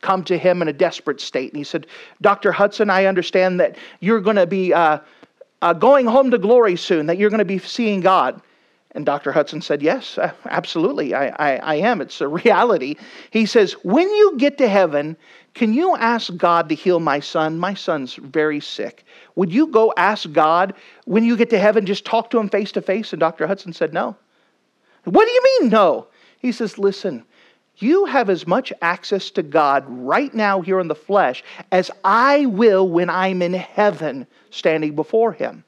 come 0.00 0.24
to 0.24 0.38
him 0.38 0.62
in 0.62 0.68
a 0.68 0.72
desperate 0.72 1.20
state. 1.20 1.52
And 1.52 1.58
he 1.58 1.64
said, 1.64 1.86
Dr. 2.22 2.52
Hudson, 2.52 2.88
I 2.88 3.04
understand 3.04 3.60
that 3.60 3.76
you're 4.00 4.20
going 4.20 4.36
to 4.36 4.46
be 4.46 4.72
uh, 4.72 4.98
uh, 5.60 5.72
going 5.74 6.06
home 6.06 6.30
to 6.30 6.38
glory 6.38 6.76
soon, 6.76 7.06
that 7.06 7.18
you're 7.18 7.30
going 7.30 7.38
to 7.38 7.44
be 7.44 7.58
seeing 7.58 8.00
God. 8.00 8.40
And 8.94 9.04
Dr. 9.04 9.32
Hudson 9.32 9.60
said, 9.60 9.82
Yes, 9.82 10.18
uh, 10.18 10.32
absolutely, 10.46 11.14
I, 11.14 11.28
I, 11.28 11.56
I 11.56 11.74
am. 11.76 12.00
It's 12.00 12.20
a 12.20 12.28
reality. 12.44 12.96
He 13.30 13.44
says, 13.44 13.72
When 13.82 14.08
you 14.08 14.36
get 14.38 14.56
to 14.58 14.68
heaven, 14.68 15.16
can 15.54 15.74
you 15.74 15.96
ask 15.96 16.36
God 16.36 16.68
to 16.68 16.74
heal 16.74 17.00
my 17.00 17.20
son? 17.20 17.58
My 17.58 17.74
son's 17.74 18.14
very 18.14 18.60
sick. 18.60 19.04
Would 19.34 19.52
you 19.52 19.66
go 19.66 19.92
ask 19.96 20.30
God 20.32 20.74
when 21.04 21.24
you 21.24 21.36
get 21.36 21.50
to 21.50 21.58
heaven, 21.58 21.86
just 21.86 22.04
talk 22.04 22.30
to 22.30 22.38
him 22.38 22.48
face 22.48 22.72
to 22.72 22.82
face? 22.82 23.12
And 23.12 23.20
Dr. 23.20 23.46
Hudson 23.46 23.72
said, 23.72 23.92
No. 23.92 24.16
What 25.04 25.26
do 25.26 25.30
you 25.32 25.42
mean, 25.60 25.70
no? 25.70 26.06
He 26.38 26.52
says, 26.52 26.78
Listen, 26.78 27.24
you 27.78 28.04
have 28.04 28.30
as 28.30 28.46
much 28.46 28.72
access 28.80 29.30
to 29.32 29.42
God 29.42 29.84
right 29.88 30.32
now 30.32 30.60
here 30.60 30.78
in 30.78 30.86
the 30.86 30.94
flesh 30.94 31.42
as 31.72 31.90
I 32.04 32.46
will 32.46 32.88
when 32.88 33.10
I'm 33.10 33.42
in 33.42 33.54
heaven 33.54 34.28
standing 34.50 34.94
before 34.94 35.32
Him. 35.32 35.64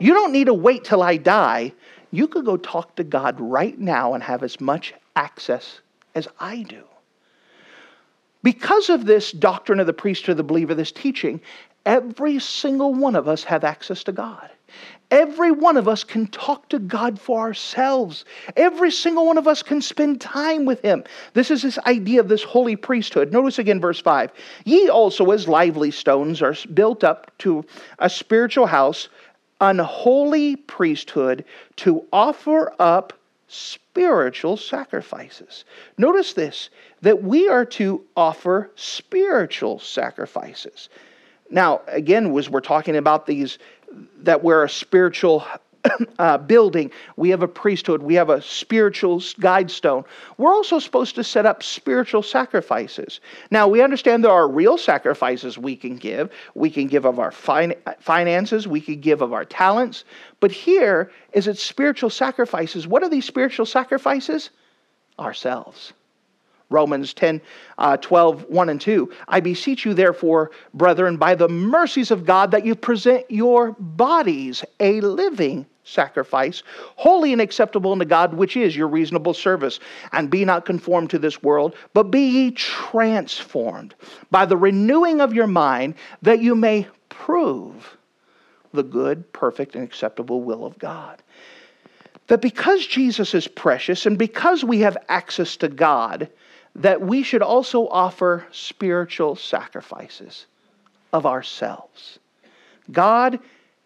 You 0.00 0.12
don't 0.12 0.32
need 0.32 0.46
to 0.46 0.54
wait 0.54 0.84
till 0.84 1.02
I 1.02 1.18
die. 1.18 1.72
You 2.14 2.28
could 2.28 2.44
go 2.44 2.56
talk 2.56 2.94
to 2.96 3.04
God 3.04 3.40
right 3.40 3.78
now 3.78 4.14
and 4.14 4.22
have 4.22 4.42
as 4.42 4.60
much 4.60 4.94
access 5.16 5.80
as 6.14 6.28
I 6.38 6.62
do. 6.62 6.84
Because 8.42 8.90
of 8.90 9.06
this 9.06 9.32
doctrine 9.32 9.80
of 9.80 9.86
the 9.86 9.92
priest 9.92 10.28
or 10.28 10.34
the 10.34 10.44
believer, 10.44 10.74
this 10.74 10.92
teaching, 10.92 11.40
every 11.86 12.38
single 12.38 12.94
one 12.94 13.16
of 13.16 13.26
us 13.26 13.42
have 13.44 13.64
access 13.64 14.04
to 14.04 14.12
God. 14.12 14.50
Every 15.10 15.50
one 15.50 15.76
of 15.76 15.86
us 15.86 16.02
can 16.02 16.26
talk 16.28 16.68
to 16.70 16.78
God 16.78 17.20
for 17.20 17.40
ourselves. 17.40 18.24
Every 18.56 18.90
single 18.90 19.26
one 19.26 19.38
of 19.38 19.46
us 19.46 19.62
can 19.62 19.80
spend 19.80 20.20
time 20.20 20.64
with 20.64 20.80
Him. 20.82 21.04
This 21.34 21.50
is 21.50 21.62
this 21.62 21.78
idea 21.80 22.20
of 22.20 22.28
this 22.28 22.42
holy 22.42 22.74
priesthood. 22.74 23.32
Notice 23.32 23.58
again 23.58 23.80
verse 23.80 24.00
5 24.00 24.32
Ye 24.64 24.88
also, 24.88 25.30
as 25.30 25.46
lively 25.46 25.90
stones, 25.90 26.42
are 26.42 26.54
built 26.72 27.04
up 27.04 27.36
to 27.38 27.64
a 27.98 28.10
spiritual 28.10 28.66
house, 28.66 29.08
an 29.60 29.78
holy 29.78 30.56
priesthood, 30.56 31.44
to 31.76 32.04
offer 32.12 32.72
up 32.78 33.12
spiritual 33.48 34.56
sacrifices. 34.56 35.64
Notice 35.96 36.32
this 36.32 36.70
that 37.02 37.22
we 37.22 37.48
are 37.48 37.64
to 37.64 38.02
offer 38.16 38.70
spiritual 38.74 39.78
sacrifices. 39.78 40.88
Now, 41.50 41.82
again, 41.86 42.36
as 42.36 42.50
we're 42.50 42.60
talking 42.60 42.96
about 42.96 43.26
these 43.26 43.58
that 44.22 44.42
we're 44.42 44.64
a 44.64 44.68
spiritual 44.68 45.46
uh, 46.18 46.38
building. 46.38 46.90
We 47.16 47.30
have 47.30 47.42
a 47.42 47.48
priesthood. 47.48 48.02
We 48.02 48.14
have 48.14 48.30
a 48.30 48.40
spiritual 48.42 49.22
guide 49.40 49.70
stone. 49.70 50.04
We're 50.38 50.52
also 50.52 50.78
supposed 50.78 51.14
to 51.16 51.24
set 51.24 51.46
up 51.46 51.62
spiritual 51.62 52.22
sacrifices. 52.22 53.20
Now, 53.50 53.68
we 53.68 53.82
understand 53.82 54.24
there 54.24 54.32
are 54.32 54.48
real 54.48 54.78
sacrifices 54.78 55.58
we 55.58 55.76
can 55.76 55.96
give. 55.96 56.30
We 56.54 56.70
can 56.70 56.86
give 56.86 57.04
of 57.04 57.18
our 57.18 57.30
fin- 57.30 57.74
finances, 58.00 58.66
we 58.66 58.80
can 58.80 59.00
give 59.00 59.22
of 59.22 59.32
our 59.32 59.44
talents. 59.44 60.04
But 60.40 60.52
here 60.52 61.10
is 61.32 61.46
it 61.46 61.58
spiritual 61.58 62.10
sacrifices. 62.10 62.86
What 62.86 63.02
are 63.02 63.08
these 63.08 63.26
spiritual 63.26 63.66
sacrifices? 63.66 64.50
Ourselves. 65.18 65.92
Romans 66.70 67.14
10, 67.14 67.40
uh, 67.78 67.96
12, 67.98 68.46
1 68.48 68.68
and 68.68 68.80
2. 68.80 69.12
I 69.28 69.40
beseech 69.40 69.84
you, 69.84 69.94
therefore, 69.94 70.50
brethren, 70.72 71.18
by 71.18 71.34
the 71.34 71.48
mercies 71.48 72.10
of 72.10 72.24
God, 72.24 72.50
that 72.50 72.64
you 72.64 72.74
present 72.74 73.30
your 73.30 73.72
bodies 73.72 74.64
a 74.80 75.00
living 75.02 75.66
sacrifice, 75.84 76.62
holy 76.96 77.32
and 77.32 77.40
acceptable 77.40 77.92
unto 77.92 78.04
God, 78.04 78.34
which 78.34 78.56
is 78.56 78.76
your 78.76 78.88
reasonable 78.88 79.34
service. 79.34 79.80
And 80.12 80.30
be 80.30 80.44
not 80.44 80.64
conformed 80.64 81.10
to 81.10 81.18
this 81.18 81.42
world, 81.42 81.76
but 81.92 82.04
be 82.04 82.26
ye 82.26 82.50
transformed 82.52 83.94
by 84.30 84.46
the 84.46 84.56
renewing 84.56 85.20
of 85.20 85.32
your 85.32 85.46
mind, 85.46 85.94
that 86.22 86.40
you 86.40 86.54
may 86.54 86.88
prove 87.08 87.96
the 88.72 88.82
good, 88.82 89.32
perfect, 89.32 89.74
and 89.76 89.84
acceptable 89.84 90.42
will 90.42 90.66
of 90.66 90.78
God. 90.78 91.22
That 92.26 92.40
because 92.40 92.86
Jesus 92.86 93.34
is 93.34 93.46
precious 93.46 94.06
and 94.06 94.18
because 94.18 94.64
we 94.64 94.80
have 94.80 94.96
access 95.08 95.56
to 95.58 95.68
God, 95.68 96.28
that 96.74 97.00
we 97.00 97.22
should 97.22 97.42
also 97.42 97.86
offer 97.88 98.46
spiritual 98.50 99.36
sacrifices 99.36 100.46
of 101.12 101.26
ourselves. 101.26 102.18
God, 102.90 103.38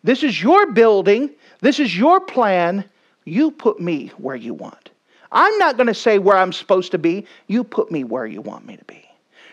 this 0.05 0.23
is 0.23 0.43
your 0.43 0.73
building, 0.73 1.31
this 1.61 1.81
is 1.81 1.97
your 1.97 2.21
plan. 2.21 2.85
You 3.25 3.51
put 3.51 3.81
me 3.81 4.13
where 4.19 4.37
you 4.37 4.55
want. 4.55 4.91
I'm 5.31 5.57
not 5.59 5.77
going 5.77 5.89
to 5.89 5.95
say 5.95 6.19
where 6.19 6.39
I'm 6.39 6.53
supposed 6.53 6.93
to 6.93 6.99
be. 6.99 7.27
You 7.47 7.65
put 7.65 7.91
me 7.91 8.05
where 8.05 8.27
you 8.27 8.41
want 8.41 8.67
me 8.67 8.77
to 8.77 8.85
be. 8.85 9.05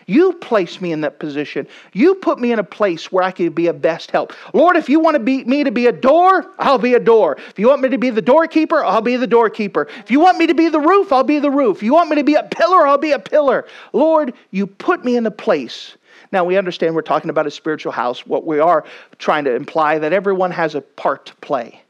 You 0.06 0.34
place 0.34 0.80
me 0.80 0.92
in 0.92 1.00
that 1.00 1.18
position. 1.18 1.66
You 1.92 2.14
put 2.14 2.38
me 2.38 2.52
in 2.52 2.60
a 2.60 2.64
place 2.64 3.10
where 3.10 3.24
I 3.24 3.32
can 3.32 3.50
be 3.50 3.66
a 3.66 3.72
best 3.72 4.12
help. 4.12 4.32
Lord, 4.54 4.76
if 4.76 4.88
you 4.88 5.00
want 5.00 5.16
to 5.16 5.18
be, 5.18 5.42
me 5.44 5.64
to 5.64 5.72
be 5.72 5.86
a 5.86 5.92
door, 5.92 6.46
I'll 6.60 6.78
be 6.78 6.94
a 6.94 7.00
door. 7.00 7.36
If 7.48 7.58
you 7.58 7.68
want 7.68 7.82
me 7.82 7.88
to 7.88 7.98
be 7.98 8.10
the 8.10 8.22
doorkeeper, 8.22 8.84
I'll 8.84 9.00
be 9.00 9.16
the 9.16 9.26
doorkeeper. 9.26 9.88
If 9.98 10.10
you 10.10 10.20
want 10.20 10.38
me 10.38 10.46
to 10.46 10.54
be 10.54 10.68
the 10.68 10.78
roof, 10.78 11.12
I'll 11.12 11.24
be 11.24 11.40
the 11.40 11.50
roof. 11.50 11.78
If 11.78 11.82
you 11.82 11.92
want 11.92 12.08
me 12.08 12.16
to 12.16 12.24
be 12.24 12.34
a 12.34 12.44
pillar, 12.44 12.86
I'll 12.86 12.98
be 12.98 13.12
a 13.12 13.18
pillar. 13.18 13.66
Lord, 13.92 14.32
you 14.52 14.68
put 14.68 15.04
me 15.04 15.16
in 15.16 15.26
a 15.26 15.30
place. 15.30 15.96
Now, 16.30 16.44
we 16.44 16.56
understand 16.56 16.94
we're 16.94 17.02
talking 17.02 17.30
about 17.30 17.48
a 17.48 17.50
spiritual 17.50 17.92
house. 17.92 18.24
What 18.26 18.46
we 18.46 18.60
are 18.60 18.84
trying 19.18 19.44
to 19.44 19.54
imply 19.54 19.98
that 19.98 20.12
everyone 20.12 20.52
has 20.52 20.76
a 20.76 20.80
part 20.80 21.26
to 21.26 21.34
play. 21.36 21.82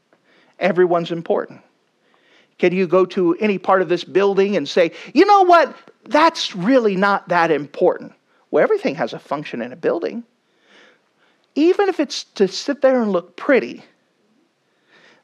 Everyone's 0.59 1.11
important. 1.11 1.61
Can 2.57 2.73
you 2.73 2.87
go 2.87 3.05
to 3.05 3.35
any 3.35 3.57
part 3.57 3.81
of 3.81 3.89
this 3.89 4.03
building 4.03 4.57
and 4.57 4.67
say, 4.67 4.91
you 5.13 5.25
know 5.25 5.43
what? 5.43 5.75
That's 6.05 6.55
really 6.55 6.95
not 6.95 7.27
that 7.29 7.51
important. 7.51 8.13
Well, 8.49 8.63
everything 8.63 8.95
has 8.95 9.13
a 9.13 9.19
function 9.19 9.61
in 9.61 9.71
a 9.71 9.75
building. 9.75 10.23
Even 11.55 11.89
if 11.89 11.99
it's 11.99 12.23
to 12.35 12.47
sit 12.47 12.81
there 12.81 13.01
and 13.01 13.11
look 13.11 13.35
pretty, 13.35 13.83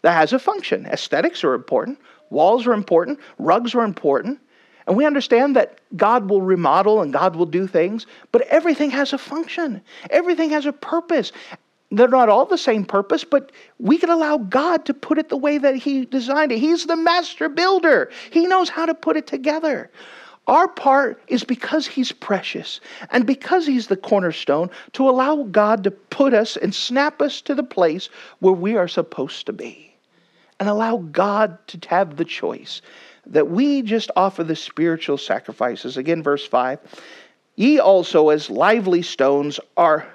that 0.01 0.13
has 0.13 0.33
a 0.33 0.39
function. 0.39 0.85
Aesthetics 0.85 1.43
are 1.43 1.53
important, 1.53 1.99
walls 2.29 2.67
are 2.67 2.73
important, 2.73 3.19
rugs 3.39 3.73
are 3.73 3.83
important. 3.83 4.39
And 4.85 4.97
we 4.97 5.05
understand 5.05 5.55
that 5.55 5.79
God 5.95 6.29
will 6.29 6.41
remodel 6.41 7.01
and 7.01 7.13
God 7.13 7.37
will 7.37 7.45
do 7.45 7.67
things, 7.67 8.05
but 8.33 8.41
everything 8.43 8.89
has 8.91 9.13
a 9.13 9.17
function. 9.17 9.81
Everything 10.09 10.49
has 10.49 10.65
a 10.65 10.73
purpose. 10.73 11.31
They're 11.93 12.07
not 12.07 12.27
all 12.27 12.45
the 12.47 12.57
same 12.57 12.85
purpose, 12.85 13.23
but 13.23 13.51
we 13.77 13.99
can 13.99 14.09
allow 14.09 14.39
God 14.39 14.83
to 14.85 14.95
put 14.95 15.19
it 15.19 15.29
the 15.29 15.37
way 15.37 15.59
that 15.59 15.75
He 15.75 16.05
designed 16.05 16.51
it. 16.51 16.57
He's 16.57 16.87
the 16.87 16.95
master 16.95 17.47
builder, 17.49 18.09
He 18.31 18.47
knows 18.47 18.69
how 18.69 18.87
to 18.87 18.95
put 18.95 19.15
it 19.15 19.27
together. 19.27 19.91
Our 20.47 20.67
part 20.67 21.21
is 21.27 21.43
because 21.43 21.85
He's 21.85 22.11
precious 22.11 22.81
and 23.11 23.27
because 23.27 23.67
He's 23.67 23.87
the 23.87 23.95
cornerstone 23.95 24.71
to 24.93 25.07
allow 25.07 25.43
God 25.43 25.83
to 25.83 25.91
put 25.91 26.33
us 26.33 26.57
and 26.57 26.73
snap 26.73 27.21
us 27.21 27.41
to 27.41 27.53
the 27.53 27.63
place 27.63 28.09
where 28.39 28.53
we 28.53 28.75
are 28.75 28.87
supposed 28.87 29.45
to 29.45 29.53
be 29.53 29.95
and 30.59 30.67
allow 30.67 30.97
God 30.97 31.59
to 31.67 31.79
have 31.89 32.17
the 32.17 32.25
choice 32.25 32.81
that 33.27 33.51
we 33.51 33.83
just 33.83 34.09
offer 34.15 34.43
the 34.43 34.55
spiritual 34.55 35.19
sacrifices. 35.19 35.95
Again, 35.95 36.23
verse 36.23 36.45
5 36.45 36.79
Ye 37.55 37.77
also, 37.77 38.29
as 38.29 38.49
lively 38.49 39.03
stones, 39.03 39.59
are 39.77 40.07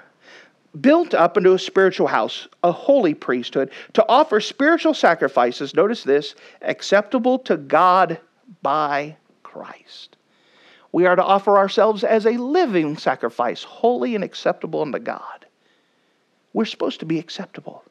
built 0.81 1.13
up 1.13 1.37
into 1.37 1.53
a 1.53 1.59
spiritual 1.59 2.07
house, 2.07 2.47
a 2.63 2.71
holy 2.71 3.13
priesthood, 3.13 3.71
to 3.93 4.05
offer 4.07 4.39
spiritual 4.39 4.93
sacrifices, 4.93 5.73
notice 5.73 6.03
this, 6.03 6.35
acceptable 6.61 7.39
to 7.39 7.57
God 7.57 8.19
by 8.61 9.15
Christ. 9.43 10.15
We 10.91 11.05
are 11.05 11.15
to 11.15 11.23
offer 11.23 11.57
ourselves 11.57 12.03
as 12.03 12.25
a 12.25 12.31
living 12.31 12.97
sacrifice, 12.97 13.63
holy 13.63 14.15
and 14.15 14.23
acceptable 14.23 14.81
unto 14.81 14.99
God. 14.99 15.45
We're 16.53 16.65
supposed 16.65 16.99
to 17.01 17.05
be 17.05 17.19
acceptable. 17.19 17.83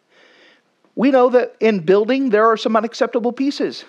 We 0.96 1.12
know 1.12 1.28
that 1.30 1.54
in 1.60 1.80
building 1.80 2.30
there 2.30 2.46
are 2.46 2.56
some 2.56 2.76
unacceptable 2.76 3.32
pieces. 3.32 3.84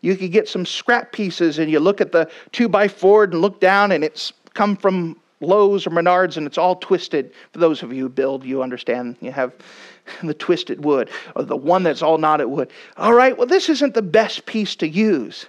You 0.00 0.16
could 0.16 0.32
get 0.32 0.48
some 0.48 0.66
scrap 0.66 1.12
pieces 1.12 1.58
and 1.58 1.70
you 1.70 1.78
look 1.78 2.00
at 2.00 2.12
the 2.12 2.28
two 2.52 2.68
by 2.68 2.88
four 2.88 3.24
and 3.24 3.40
look 3.40 3.60
down 3.60 3.92
and 3.92 4.02
it's 4.02 4.32
come 4.54 4.76
from 4.76 5.20
Lowe's 5.40 5.86
or 5.86 5.90
Menards 5.90 6.36
and 6.36 6.46
it's 6.46 6.58
all 6.58 6.76
twisted. 6.76 7.32
For 7.52 7.58
those 7.58 7.82
of 7.82 7.92
you 7.92 8.04
who 8.04 8.08
build, 8.08 8.44
you 8.44 8.62
understand. 8.62 9.16
You 9.20 9.32
have 9.32 9.52
the 10.22 10.34
twisted 10.34 10.84
wood 10.84 11.10
or 11.34 11.42
the 11.42 11.56
one 11.56 11.82
that's 11.82 12.02
all 12.02 12.18
knotted 12.18 12.48
wood. 12.48 12.70
All 12.96 13.14
right, 13.14 13.36
well, 13.36 13.46
this 13.46 13.68
isn't 13.68 13.94
the 13.94 14.02
best 14.02 14.46
piece 14.46 14.76
to 14.76 14.88
use. 14.88 15.46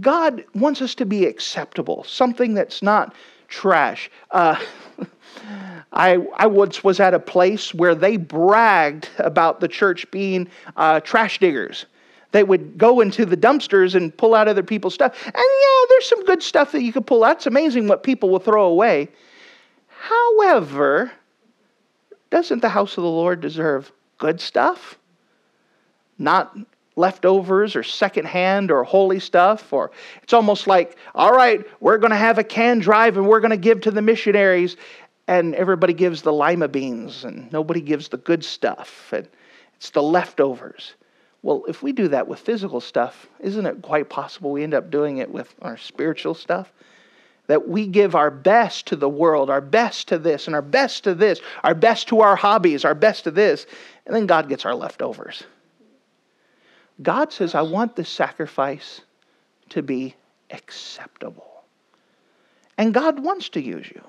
God 0.00 0.44
wants 0.54 0.80
us 0.80 0.94
to 0.96 1.06
be 1.06 1.26
acceptable, 1.26 2.02
something 2.04 2.54
that's 2.54 2.82
not 2.82 3.14
trash. 3.48 4.10
Uh, 4.30 4.60
I, 5.92 6.26
I 6.36 6.46
once 6.46 6.82
was 6.82 6.98
at 6.98 7.14
a 7.14 7.18
place 7.18 7.74
where 7.74 7.94
they 7.94 8.16
bragged 8.16 9.08
about 9.18 9.60
the 9.60 9.68
church 9.68 10.10
being 10.10 10.48
uh, 10.76 11.00
trash 11.00 11.38
diggers. 11.38 11.86
They 12.36 12.44
would 12.44 12.76
go 12.76 13.00
into 13.00 13.24
the 13.24 13.34
dumpsters 13.34 13.94
and 13.94 14.14
pull 14.14 14.34
out 14.34 14.46
other 14.46 14.62
people's 14.62 14.92
stuff. 14.92 15.24
And 15.24 15.34
yeah, 15.34 15.86
there's 15.88 16.06
some 16.06 16.22
good 16.26 16.42
stuff 16.42 16.70
that 16.72 16.82
you 16.82 16.92
could 16.92 17.06
pull 17.06 17.24
out. 17.24 17.36
It's 17.36 17.46
amazing 17.46 17.88
what 17.88 18.02
people 18.02 18.28
will 18.28 18.40
throw 18.40 18.66
away. 18.66 19.08
However, 19.86 21.10
doesn't 22.28 22.60
the 22.60 22.68
house 22.68 22.98
of 22.98 23.04
the 23.04 23.08
Lord 23.08 23.40
deserve 23.40 23.90
good 24.18 24.38
stuff? 24.38 24.98
Not 26.18 26.54
leftovers 26.94 27.74
or 27.74 27.82
secondhand 27.82 28.70
or 28.70 28.84
holey 28.84 29.22
stuff 29.22 29.72
or 29.72 29.90
it's 30.22 30.34
almost 30.34 30.66
like 30.66 30.98
all 31.14 31.32
right 31.32 31.64
we're 31.80 31.98
going 31.98 32.10
to 32.10 32.16
have 32.16 32.38
a 32.38 32.44
can 32.44 32.78
drive 32.78 33.18
and 33.18 33.26
we're 33.26 33.40
going 33.40 33.50
to 33.50 33.56
give 33.56 33.82
to 33.82 33.90
the 33.90 34.00
missionaries 34.00 34.76
and 35.26 35.54
everybody 35.54 35.92
gives 35.92 36.22
the 36.22 36.32
lima 36.32 36.68
beans 36.68 37.24
and 37.24 37.52
nobody 37.52 37.82
gives 37.82 38.08
the 38.08 38.16
good 38.16 38.42
stuff 38.42 39.12
and 39.12 39.28
it's 39.76 39.90
the 39.90 40.02
leftovers 40.02 40.94
well 41.46 41.62
if 41.68 41.80
we 41.80 41.92
do 41.92 42.08
that 42.08 42.26
with 42.26 42.40
physical 42.40 42.80
stuff 42.80 43.28
isn't 43.38 43.66
it 43.66 43.80
quite 43.80 44.10
possible 44.10 44.50
we 44.50 44.64
end 44.64 44.74
up 44.74 44.90
doing 44.90 45.18
it 45.18 45.30
with 45.30 45.54
our 45.62 45.76
spiritual 45.76 46.34
stuff? 46.34 46.72
That 47.46 47.68
we 47.68 47.86
give 47.86 48.16
our 48.16 48.32
best 48.32 48.86
to 48.86 48.96
the 48.96 49.08
world 49.08 49.48
our 49.48 49.60
best 49.60 50.08
to 50.08 50.18
this 50.18 50.48
and 50.48 50.56
our 50.56 50.62
best 50.62 51.04
to 51.04 51.14
this 51.14 51.40
our 51.62 51.74
best 51.74 52.08
to 52.08 52.20
our 52.20 52.34
hobbies 52.34 52.84
our 52.84 52.96
best 52.96 53.24
to 53.24 53.30
this 53.30 53.66
and 54.04 54.14
then 54.14 54.26
god 54.26 54.48
gets 54.48 54.66
our 54.66 54.74
leftovers. 54.74 55.44
God 57.00 57.32
says 57.32 57.54
i 57.54 57.62
want 57.62 57.94
this 57.94 58.08
sacrifice 58.08 59.02
to 59.68 59.82
be 59.82 60.16
acceptable. 60.50 61.62
And 62.76 62.92
god 62.92 63.20
wants 63.20 63.48
to 63.50 63.62
use 63.62 63.88
you 63.88 64.02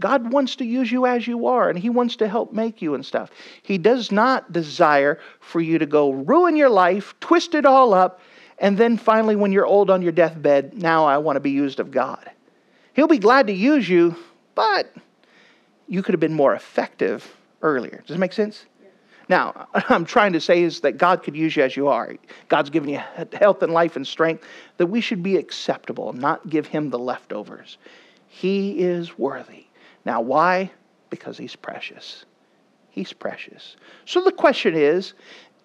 God 0.00 0.32
wants 0.32 0.56
to 0.56 0.64
use 0.64 0.92
you 0.92 1.06
as 1.06 1.26
you 1.26 1.46
are, 1.46 1.70
and 1.70 1.78
He 1.78 1.88
wants 1.88 2.16
to 2.16 2.28
help 2.28 2.52
make 2.52 2.82
you 2.82 2.94
and 2.94 3.04
stuff. 3.04 3.30
He 3.62 3.78
does 3.78 4.12
not 4.12 4.52
desire 4.52 5.18
for 5.40 5.60
you 5.60 5.78
to 5.78 5.86
go 5.86 6.10
ruin 6.10 6.56
your 6.56 6.68
life, 6.68 7.14
twist 7.20 7.54
it 7.54 7.64
all 7.64 7.94
up, 7.94 8.20
and 8.58 8.76
then 8.78 8.96
finally, 8.96 9.36
when 9.36 9.52
you're 9.52 9.66
old 9.66 9.90
on 9.90 10.02
your 10.02 10.12
deathbed, 10.12 10.74
now 10.74 11.04
I 11.04 11.18
want 11.18 11.36
to 11.36 11.40
be 11.40 11.50
used 11.50 11.80
of 11.80 11.90
God. 11.90 12.30
He'll 12.94 13.08
be 13.08 13.18
glad 13.18 13.48
to 13.48 13.52
use 13.52 13.88
you, 13.88 14.16
but 14.54 14.94
you 15.88 16.02
could 16.02 16.14
have 16.14 16.20
been 16.20 16.34
more 16.34 16.54
effective 16.54 17.36
earlier. 17.62 18.02
Does 18.06 18.14
that 18.14 18.18
make 18.18 18.32
sense? 18.32 18.64
Now, 19.28 19.68
I'm 19.74 20.04
trying 20.04 20.32
to 20.32 20.40
say 20.40 20.62
is 20.62 20.80
that 20.80 20.96
God 20.96 21.22
could 21.22 21.36
use 21.36 21.56
you 21.56 21.62
as 21.62 21.76
you 21.76 21.88
are. 21.88 22.16
God's 22.48 22.70
given 22.70 22.88
you 22.88 23.00
health 23.32 23.62
and 23.62 23.72
life 23.72 23.96
and 23.96 24.06
strength, 24.06 24.44
that 24.78 24.86
we 24.86 25.00
should 25.00 25.22
be 25.22 25.36
acceptable, 25.36 26.12
not 26.12 26.48
give 26.48 26.66
Him 26.66 26.90
the 26.90 26.98
leftovers. 26.98 27.76
He 28.28 28.80
is 28.80 29.18
worthy. 29.18 29.65
Now, 30.06 30.20
why? 30.20 30.70
Because 31.10 31.36
he's 31.36 31.56
precious. 31.56 32.24
He's 32.90 33.12
precious. 33.12 33.76
So 34.06 34.22
the 34.22 34.32
question 34.32 34.74
is 34.74 35.12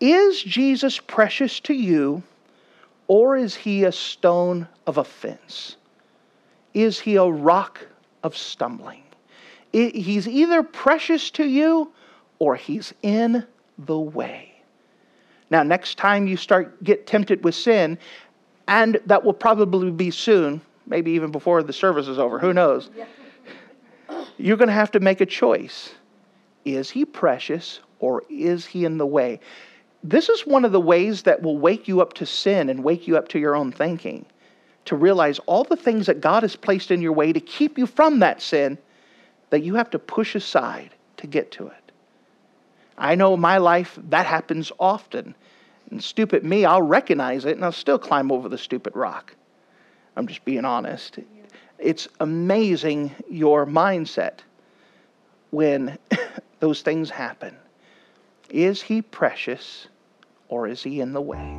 Is 0.02 0.42
Jesus 0.42 1.00
precious 1.00 1.60
to 1.62 1.74
you, 1.76 2.24
or 3.08 3.38
is 3.38 3.54
he 3.54 3.84
a 3.84 3.92
stone 3.92 4.68
of 4.88 4.98
offense? 4.98 5.78
Is 6.74 7.00
he 7.00 7.16
a 7.18 7.26
rock 7.26 7.86
of 8.24 8.36
stumbling? 8.36 9.04
He's 9.72 10.28
either 10.28 10.64
precious 10.64 11.30
to 11.32 11.46
you 11.46 11.94
or 12.40 12.56
he's 12.56 12.94
in 13.04 13.46
the 13.78 14.00
way. 14.00 14.54
Now, 15.50 15.64
next 15.64 15.98
time 15.98 16.28
you 16.28 16.36
start 16.36 16.84
get 16.84 17.06
tempted 17.06 17.44
with 17.44 17.56
sin, 17.56 17.98
and 18.68 19.00
that 19.06 19.24
will 19.24 19.34
probably 19.34 19.92
be 19.92 20.10
soon, 20.12 20.62
maybe 20.88 21.12
even 21.12 21.32
before 21.32 21.62
the 21.62 21.74
service 21.74 22.08
is 22.08 22.18
over, 22.18 22.40
who 22.40 22.54
knows? 22.54 22.90
Yeah 22.98 23.06
you're 24.42 24.58
going 24.58 24.68
to 24.68 24.74
have 24.74 24.92
to 24.92 25.00
make 25.00 25.22
a 25.22 25.26
choice. 25.26 25.94
Is 26.66 26.90
he 26.90 27.06
precious 27.06 27.80
or 28.00 28.24
is 28.30 28.66
he 28.66 28.86
in 28.86 28.98
the 28.98 29.06
way? 29.06 29.40
This 30.04 30.30
is 30.30 30.48
one 30.48 30.66
of 30.66 30.72
the 30.72 30.82
ways 30.82 31.24
that 31.24 31.42
will 31.42 31.58
wake 31.58 31.88
you 31.88 32.02
up 32.02 32.14
to 32.14 32.26
sin 32.26 32.70
and 32.70 32.84
wake 32.84 33.08
you 33.08 33.18
up 33.18 33.28
to 33.30 33.40
your 33.40 33.56
own 33.56 33.72
thinking. 33.72 34.26
To 34.86 34.96
realize 34.96 35.38
all 35.40 35.64
the 35.64 35.76
things 35.76 36.08
that 36.08 36.22
God 36.22 36.42
has 36.42 36.56
placed 36.56 36.90
in 36.90 37.02
your 37.02 37.14
way 37.14 37.32
to 37.32 37.40
keep 37.40 37.78
you 37.78 37.86
from 37.86 38.20
that 38.20 38.42
sin 38.42 38.80
that 39.52 39.62
you 39.62 39.76
have 39.76 39.92
to 39.92 40.00
push 40.00 40.34
aside 40.34 40.90
to 41.18 41.28
get 41.28 41.52
to 41.52 41.68
it. 41.68 41.92
I 42.98 43.14
know 43.16 43.36
in 43.36 43.40
my 43.40 43.58
life 43.58 43.98
that 44.10 44.26
happens 44.26 44.72
often. 44.80 45.36
And 45.92 46.04
stupid 46.04 46.44
me, 46.44 46.66
I'll 46.66 46.82
recognize 46.82 47.46
it 47.46 47.56
and 47.56 47.66
I'll 47.66 47.72
still 47.72 48.00
climb 48.00 48.32
over 48.32 48.50
the 48.50 48.58
stupid 48.58 48.96
rock. 48.96 49.36
I'm 50.16 50.26
just 50.26 50.44
being 50.46 50.66
honest 50.66 51.20
it's 51.82 52.08
amazing 52.20 53.12
your 53.30 53.66
mindset 53.66 54.40
when 55.50 55.98
those 56.60 56.82
things 56.82 57.10
happen. 57.10 57.56
Is 58.50 58.82
he 58.82 59.02
precious 59.02 59.88
or 60.48 60.68
is 60.68 60.84
he 60.84 61.02
in 61.02 61.14
the 61.14 61.22
way? 61.22 61.58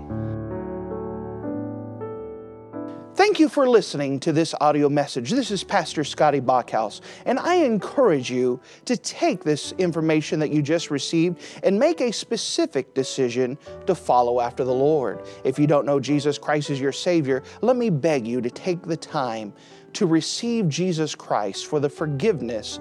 Thank 3.14 3.38
you 3.38 3.48
for 3.48 3.68
listening 3.68 4.20
to 4.20 4.32
this 4.32 4.54
audio 4.60 4.88
message. 4.88 5.30
This 5.30 5.50
is 5.50 5.62
Pastor 5.62 6.02
Scotty 6.02 6.40
Bachhaus, 6.40 7.02
and 7.26 7.38
I 7.38 7.56
encourage 7.56 8.30
you 8.30 8.58
to 8.86 8.96
take 8.96 9.44
this 9.44 9.72
information 9.72 10.40
that 10.40 10.50
you 10.50 10.62
just 10.62 10.90
received 10.90 11.40
and 11.62 11.78
make 11.78 12.00
a 12.00 12.10
specific 12.10 12.94
decision 12.94 13.58
to 13.86 13.94
follow 13.94 14.40
after 14.40 14.64
the 14.64 14.72
Lord. 14.72 15.20
If 15.44 15.58
you 15.58 15.66
don't 15.66 15.84
know 15.84 16.00
Jesus 16.00 16.38
Christ 16.38 16.70
as 16.70 16.80
your 16.80 16.92
Savior, 16.92 17.42
let 17.60 17.76
me 17.76 17.90
beg 17.90 18.26
you 18.26 18.40
to 18.40 18.50
take 18.50 18.82
the 18.82 18.96
time 18.96 19.52
to 19.94 20.06
receive 20.06 20.68
Jesus 20.68 21.14
Christ 21.14 21.66
for 21.66 21.80
the 21.80 21.88
forgiveness 21.88 22.80